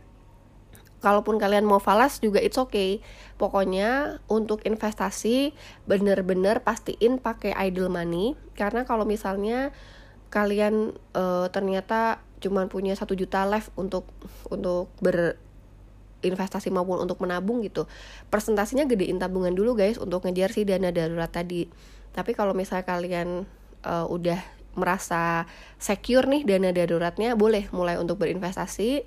Kalaupun 1.00 1.36
kalian 1.36 1.67
mau 1.67 1.80
falas 1.80 2.19
juga 2.19 2.39
it's 2.39 2.60
okay. 2.60 3.00
Pokoknya 3.36 4.19
untuk 4.28 4.63
investasi 4.63 5.52
bener-bener 5.88 6.63
pastiin 6.63 7.19
pakai 7.19 7.56
idle 7.56 7.91
money. 7.91 8.36
Karena 8.56 8.84
kalau 8.84 9.08
misalnya 9.08 9.72
kalian 10.32 10.96
uh, 11.15 11.48
ternyata 11.52 12.24
cuma 12.43 12.67
punya 12.67 12.96
satu 13.00 13.15
juta 13.15 13.48
left 13.48 13.72
untuk 13.80 14.08
untuk 14.52 14.91
ber 15.00 15.39
investasi 16.24 16.72
maupun 16.72 17.04
untuk 17.04 17.19
menabung 17.19 17.60
gitu 17.67 17.84
presentasinya 18.32 18.88
gedein 18.88 19.19
tabungan 19.19 19.52
dulu 19.52 19.76
guys 19.76 20.00
untuk 20.00 20.24
ngejar 20.24 20.56
si 20.56 20.63
dana 20.63 20.91
darurat 20.91 21.32
tadi. 21.32 21.67
Tapi 22.15 22.32
kalau 22.32 22.56
misalnya 22.56 22.88
kalian 22.88 23.43
uh, 23.84 24.08
udah 24.08 24.39
merasa 24.73 25.45
secure 25.77 26.25
nih 26.25 26.45
dana 26.45 26.69
daruratnya 26.73 27.38
boleh 27.38 27.69
mulai 27.69 27.97
untuk 28.01 28.21
berinvestasi. 28.21 29.05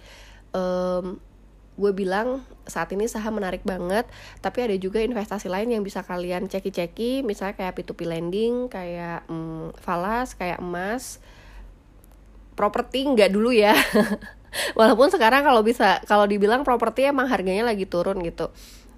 Um, 0.55 1.19
gue 1.77 1.93
bilang 1.93 2.41
saat 2.65 2.89
ini 2.97 3.05
saham 3.05 3.37
menarik 3.37 3.61
banget 3.61 4.09
tapi 4.41 4.65
ada 4.65 4.73
juga 4.81 5.05
investasi 5.05 5.53
lain 5.53 5.77
yang 5.77 5.85
bisa 5.85 6.01
kalian 6.01 6.49
ceki-ceki 6.49 7.21
misalnya 7.21 7.53
kayak 7.53 7.77
P2P 7.77 8.01
lending 8.09 8.73
kayak 8.73 9.29
um, 9.29 9.75
falas 9.77 10.33
kayak 10.39 10.63
emas. 10.63 11.21
Properti 12.57 13.05
nggak 13.05 13.31
dulu 13.37 13.53
ya. 13.53 13.77
Walaupun 14.79 15.13
sekarang 15.13 15.45
kalau 15.45 15.61
bisa 15.61 16.01
kalau 16.09 16.25
dibilang 16.25 16.65
properti 16.65 17.05
emang 17.05 17.29
harganya 17.29 17.69
lagi 17.69 17.85
turun 17.85 18.25
gitu. 18.25 18.49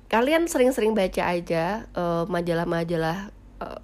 Kalian 0.07 0.47
sering-sering 0.47 0.95
baca 0.95 1.27
aja 1.27 1.91
uh, 1.99 2.25
majalah-majalah 2.31 3.35
uh, 3.59 3.81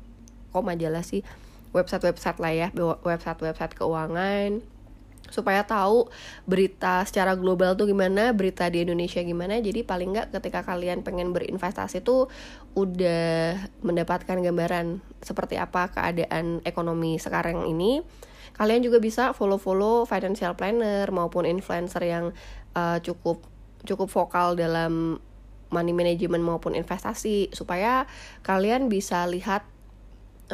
kok 0.55 0.63
majalah 0.63 1.03
sih 1.03 1.27
website-website 1.75 2.39
lah 2.39 2.53
ya 2.55 2.69
website-website 3.03 3.75
keuangan 3.75 4.63
supaya 5.33 5.65
tahu 5.67 6.07
berita 6.47 7.03
secara 7.09 7.35
global 7.35 7.75
tuh 7.75 7.89
gimana, 7.89 8.31
berita 8.37 8.69
di 8.69 8.85
Indonesia 8.85 9.19
gimana. 9.25 9.59
Jadi 9.59 9.83
paling 9.83 10.15
nggak 10.15 10.29
ketika 10.37 10.63
kalian 10.63 11.01
pengen 11.01 11.33
berinvestasi 11.33 12.05
tuh 12.05 12.29
udah 12.77 13.57
mendapatkan 13.81 14.39
gambaran 14.39 15.01
seperti 15.25 15.59
apa 15.59 15.91
keadaan 15.91 16.61
ekonomi 16.63 17.17
sekarang 17.19 17.67
ini 17.67 18.05
kalian 18.55 18.87
juga 18.87 19.03
bisa 19.03 19.35
follow-follow 19.35 20.07
financial 20.07 20.55
planner 20.55 21.11
maupun 21.11 21.43
influencer 21.43 22.07
yang 22.07 22.31
uh, 22.79 23.03
cukup 23.03 23.43
cukup 23.83 24.07
vokal 24.07 24.55
dalam 24.55 25.19
money 25.75 25.91
management 25.91 26.47
maupun 26.47 26.79
investasi 26.79 27.51
supaya 27.51 28.07
kalian 28.47 28.87
bisa 28.87 29.27
lihat 29.27 29.67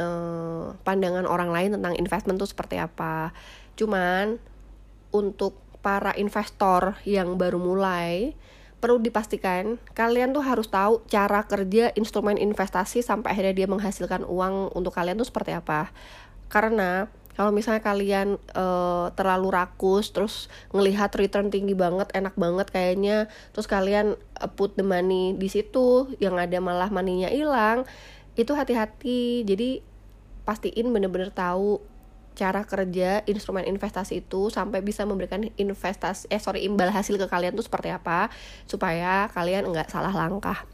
uh, 0.01 0.73
pandangan 0.81 1.29
orang 1.29 1.53
lain 1.53 1.77
tentang 1.77 1.93
investment 1.93 2.41
tuh 2.41 2.49
seperti 2.49 2.81
apa. 2.81 3.29
Cuman 3.77 4.41
untuk 5.13 5.61
para 5.85 6.17
investor 6.17 6.97
yang 7.05 7.37
baru 7.37 7.61
mulai 7.61 8.33
perlu 8.81 8.97
dipastikan 8.97 9.77
kalian 9.93 10.33
tuh 10.33 10.41
harus 10.41 10.65
tahu 10.65 11.05
cara 11.05 11.45
kerja 11.45 11.93
instrumen 11.93 12.41
investasi 12.41 13.05
sampai 13.05 13.37
akhirnya 13.37 13.53
dia 13.53 13.67
menghasilkan 13.69 14.25
uang 14.25 14.73
untuk 14.73 14.97
kalian 14.97 15.21
tuh 15.21 15.29
seperti 15.29 15.53
apa. 15.53 15.93
Karena 16.49 17.05
kalau 17.37 17.51
misalnya 17.55 17.79
kalian 17.79 18.35
uh, 18.57 19.13
terlalu 19.15 19.55
rakus 19.55 20.11
terus 20.11 20.51
ngelihat 20.75 21.13
return 21.15 21.47
tinggi 21.47 21.77
banget 21.77 22.11
enak 22.11 22.35
banget 22.35 22.67
kayaknya 22.69 23.31
terus 23.55 23.71
kalian 23.71 24.19
uh, 24.39 24.49
put 24.51 24.75
the 24.75 24.83
money 24.83 25.33
di 25.39 25.47
situ 25.47 26.11
yang 26.19 26.35
ada 26.35 26.59
malah 26.59 26.91
maninya 26.91 27.31
hilang 27.31 27.87
itu 28.35 28.51
hati-hati 28.55 29.47
jadi 29.47 29.83
pastiin 30.51 30.91
bener-bener 30.91 31.31
tahu 31.31 31.79
cara 32.35 32.67
kerja 32.67 33.23
instrumen 33.23 33.63
investasi 33.63 34.19
itu 34.19 34.51
sampai 34.51 34.83
bisa 34.83 35.07
memberikan 35.07 35.47
investasi 35.55 36.27
eh 36.27 36.39
sorry 36.43 36.67
imbal 36.67 36.91
hasil 36.91 37.15
ke 37.15 37.27
kalian 37.31 37.55
tuh 37.55 37.63
seperti 37.63 37.87
apa 37.87 38.27
supaya 38.67 39.31
kalian 39.31 39.71
nggak 39.71 39.87
salah 39.87 40.11
langkah. 40.11 40.67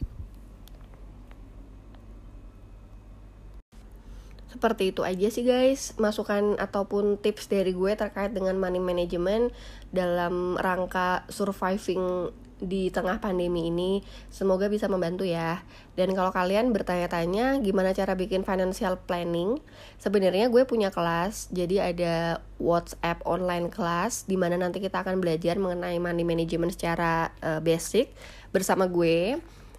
Seperti 4.50 4.90
itu 4.90 5.06
aja 5.06 5.30
sih 5.30 5.46
guys 5.46 5.94
masukan 6.02 6.58
ataupun 6.58 7.22
tips 7.22 7.46
dari 7.46 7.78
gue 7.78 7.94
terkait 7.94 8.34
dengan 8.34 8.58
money 8.58 8.82
management 8.82 9.54
dalam 9.94 10.58
rangka 10.58 11.30
surviving 11.30 12.34
di 12.58 12.90
tengah 12.90 13.22
pandemi 13.22 13.70
ini 13.70 14.02
semoga 14.34 14.66
bisa 14.70 14.90
membantu 14.90 15.24
ya. 15.26 15.62
Dan 15.94 16.14
kalau 16.14 16.34
kalian 16.34 16.74
bertanya-tanya 16.74 17.62
gimana 17.62 17.94
cara 17.94 18.14
bikin 18.14 18.46
financial 18.46 18.98
planning 19.06 19.62
sebenarnya 19.98 20.50
gue 20.50 20.66
punya 20.66 20.94
kelas 20.94 21.50
jadi 21.50 21.94
ada 21.94 22.16
WhatsApp 22.62 23.22
online 23.26 23.70
kelas 23.70 24.26
di 24.30 24.38
mana 24.38 24.58
nanti 24.58 24.82
kita 24.82 25.02
akan 25.02 25.22
belajar 25.22 25.58
mengenai 25.58 25.98
money 26.02 26.26
management 26.26 26.74
secara 26.74 27.34
uh, 27.42 27.62
basic 27.62 28.10
bersama 28.50 28.90
gue. 28.90 29.38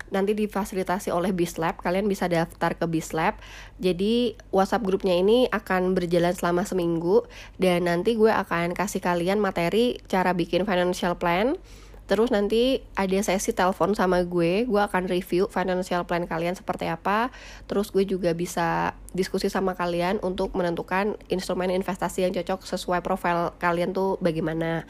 Nanti 0.09 0.33
difasilitasi 0.33 1.13
oleh 1.13 1.37
Bislab 1.37 1.85
kalian 1.85 2.09
bisa 2.09 2.33
daftar 2.33 2.73
ke 2.73 2.89
Bislab 2.89 3.37
jadi 3.77 4.41
WhatsApp 4.49 4.81
grupnya 4.81 5.13
ini 5.13 5.53
akan 5.53 5.93
berjalan 5.93 6.33
selama 6.33 6.65
seminggu 6.65 7.29
dan 7.61 7.85
nanti 7.85 8.17
gue 8.17 8.33
akan 8.33 8.73
kasih 8.73 9.05
kalian 9.05 9.37
materi 9.37 10.01
cara 10.09 10.33
bikin 10.33 10.65
financial 10.65 11.21
plan 11.21 11.61
Terus 12.09 12.33
nanti 12.33 12.81
ada 12.97 13.21
sesi 13.21 13.53
telepon 13.53 13.93
sama 13.93 14.25
gue, 14.25 14.65
gue 14.65 14.81
akan 14.81 15.13
review 15.13 15.45
financial 15.53 16.09
plan 16.09 16.25
kalian 16.25 16.57
seperti 16.57 16.89
apa. 16.89 17.29
Terus 17.69 17.93
gue 17.93 18.09
juga 18.09 18.33
bisa 18.33 18.97
diskusi 19.13 19.53
sama 19.53 19.77
kalian 19.77 20.17
untuk 20.25 20.57
menentukan 20.57 21.21
instrumen 21.29 21.69
investasi 21.69 22.25
yang 22.25 22.33
cocok 22.33 22.65
sesuai 22.65 23.05
profil 23.05 23.53
kalian 23.61 23.93
tuh 23.93 24.17
bagaimana. 24.25 24.89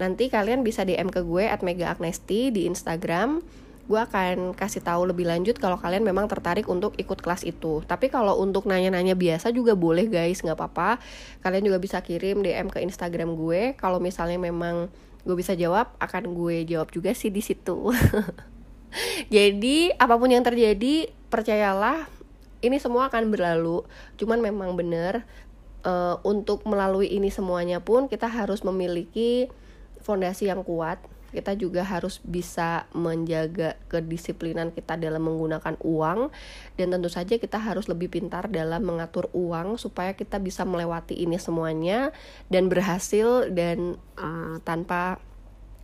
Nanti 0.00 0.32
kalian 0.32 0.64
bisa 0.64 0.88
DM 0.88 1.12
ke 1.12 1.20
gue 1.20 1.44
at 1.44 1.60
Mega 1.60 1.92
Agnesti 1.92 2.48
di 2.48 2.64
Instagram 2.64 3.44
gue 3.90 3.98
akan 3.98 4.54
kasih 4.54 4.86
tahu 4.86 5.10
lebih 5.10 5.26
lanjut 5.26 5.58
kalau 5.58 5.74
kalian 5.74 6.06
memang 6.06 6.30
tertarik 6.30 6.70
untuk 6.70 6.94
ikut 6.94 7.18
kelas 7.18 7.42
itu. 7.42 7.82
Tapi 7.82 8.06
kalau 8.06 8.38
untuk 8.38 8.70
nanya-nanya 8.70 9.18
biasa 9.18 9.50
juga 9.50 9.74
boleh 9.74 10.06
guys, 10.06 10.46
nggak 10.46 10.54
apa-apa. 10.54 11.02
Kalian 11.42 11.66
juga 11.66 11.82
bisa 11.82 11.98
kirim 11.98 12.38
DM 12.38 12.70
ke 12.70 12.78
Instagram 12.86 13.34
gue. 13.34 13.74
Kalau 13.74 13.98
misalnya 13.98 14.38
memang 14.38 14.86
gue 15.24 15.36
bisa 15.36 15.52
jawab, 15.56 15.92
akan 16.00 16.32
gue 16.32 16.64
jawab 16.64 16.88
juga 16.94 17.12
sih 17.12 17.28
di 17.28 17.42
situ. 17.44 17.92
Jadi 19.34 19.94
apa 19.94 20.14
pun 20.18 20.30
yang 20.32 20.42
terjadi, 20.42 21.10
percayalah 21.30 22.10
ini 22.60 22.76
semua 22.78 23.08
akan 23.08 23.30
berlalu. 23.30 23.84
Cuman 24.16 24.40
memang 24.40 24.74
bener 24.74 25.24
uh, 25.84 26.18
untuk 26.24 26.64
melalui 26.68 27.08
ini 27.10 27.32
semuanya 27.32 27.80
pun 27.80 28.06
kita 28.08 28.28
harus 28.28 28.64
memiliki 28.64 29.48
fondasi 30.00 30.48
yang 30.48 30.64
kuat 30.64 31.00
kita 31.30 31.54
juga 31.54 31.86
harus 31.86 32.18
bisa 32.22 32.90
menjaga 32.92 33.78
kedisiplinan 33.86 34.74
kita 34.74 34.98
dalam 34.98 35.22
menggunakan 35.24 35.78
uang 35.80 36.30
dan 36.76 36.86
tentu 36.90 37.10
saja 37.10 37.38
kita 37.38 37.58
harus 37.58 37.86
lebih 37.86 38.10
pintar 38.10 38.50
dalam 38.50 38.82
mengatur 38.82 39.30
uang 39.32 39.78
supaya 39.78 40.14
kita 40.14 40.42
bisa 40.42 40.66
melewati 40.66 41.14
ini 41.14 41.38
semuanya 41.38 42.10
dan 42.52 42.66
berhasil 42.66 43.46
dan 43.50 43.98
uh, 44.18 44.58
tanpa 44.66 45.22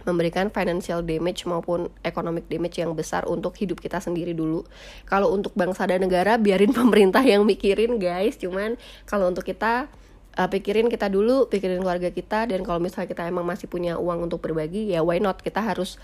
memberikan 0.06 0.48
financial 0.54 1.02
damage 1.02 1.42
maupun 1.50 1.90
economic 2.06 2.46
damage 2.46 2.78
yang 2.78 2.94
besar 2.94 3.26
untuk 3.26 3.58
hidup 3.58 3.82
kita 3.82 3.98
sendiri 3.98 4.32
dulu. 4.32 4.62
Kalau 5.02 5.34
untuk 5.34 5.50
bangsa 5.58 5.82
dan 5.90 6.06
negara 6.06 6.38
biarin 6.38 6.70
pemerintah 6.78 7.26
yang 7.26 7.42
mikirin 7.42 7.98
guys, 7.98 8.38
cuman 8.38 8.78
kalau 9.04 9.26
untuk 9.26 9.42
kita 9.42 9.90
uh, 10.36 10.48
pikirin 10.48 10.92
kita 10.92 11.08
dulu, 11.08 11.48
pikirin 11.48 11.80
keluarga 11.80 12.12
kita 12.12 12.46
dan 12.46 12.60
kalau 12.62 12.78
misalnya 12.78 13.08
kita 13.08 13.26
emang 13.26 13.48
masih 13.48 13.66
punya 13.66 13.96
uang 13.96 14.28
untuk 14.28 14.44
berbagi 14.44 14.92
ya 14.92 15.00
why 15.00 15.18
not 15.18 15.40
kita 15.40 15.64
harus 15.64 15.96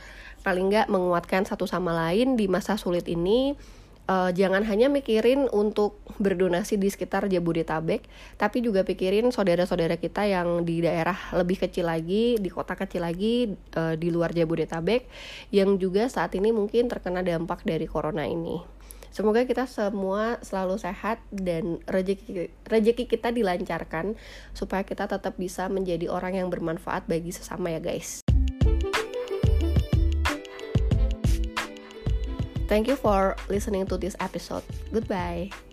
paling 0.43 0.73
nggak 0.73 0.91
menguatkan 0.91 1.47
satu 1.47 1.69
sama 1.69 1.95
lain 1.95 2.35
di 2.35 2.49
masa 2.49 2.75
sulit 2.81 3.07
ini. 3.07 3.55
Uh, 4.03 4.35
jangan 4.35 4.67
hanya 4.67 4.91
mikirin 4.91 5.47
untuk 5.55 6.03
berdonasi 6.19 6.75
di 6.75 6.91
sekitar 6.91 7.31
Jabodetabek, 7.31 8.03
tapi 8.35 8.59
juga 8.59 8.83
pikirin 8.83 9.31
saudara-saudara 9.31 9.95
kita 9.95 10.27
yang 10.27 10.67
di 10.67 10.83
daerah 10.83 11.15
lebih 11.31 11.63
kecil 11.63 11.87
lagi, 11.87 12.35
di 12.35 12.51
kota 12.51 12.75
kecil 12.75 13.07
lagi, 13.07 13.55
uh, 13.79 13.95
di 13.95 14.11
luar 14.11 14.35
Jabodetabek, 14.35 15.07
yang 15.55 15.79
juga 15.79 16.11
saat 16.11 16.35
ini 16.35 16.51
mungkin 16.51 16.91
terkena 16.91 17.23
dampak 17.23 17.63
dari 17.63 17.87
corona 17.87 18.27
ini. 18.27 18.59
Semoga 19.13 19.45
kita 19.45 19.69
semua 19.69 20.41
selalu 20.41 20.81
sehat 20.81 21.21
dan 21.29 21.85
rezeki 21.85 22.49
rezeki 22.65 23.05
kita 23.05 23.29
dilancarkan 23.29 24.17
supaya 24.57 24.89
kita 24.89 25.05
tetap 25.05 25.37
bisa 25.37 25.69
menjadi 25.69 26.09
orang 26.09 26.41
yang 26.41 26.49
bermanfaat 26.49 27.05
bagi 27.05 27.29
sesama 27.29 27.69
ya 27.69 27.79
guys. 27.79 28.25
Thank 32.73 32.89
you 32.89 32.97
for 32.97 33.37
listening 33.53 33.85
to 33.93 34.01
this 34.01 34.17
episode. 34.17 34.65
Goodbye. 34.89 35.72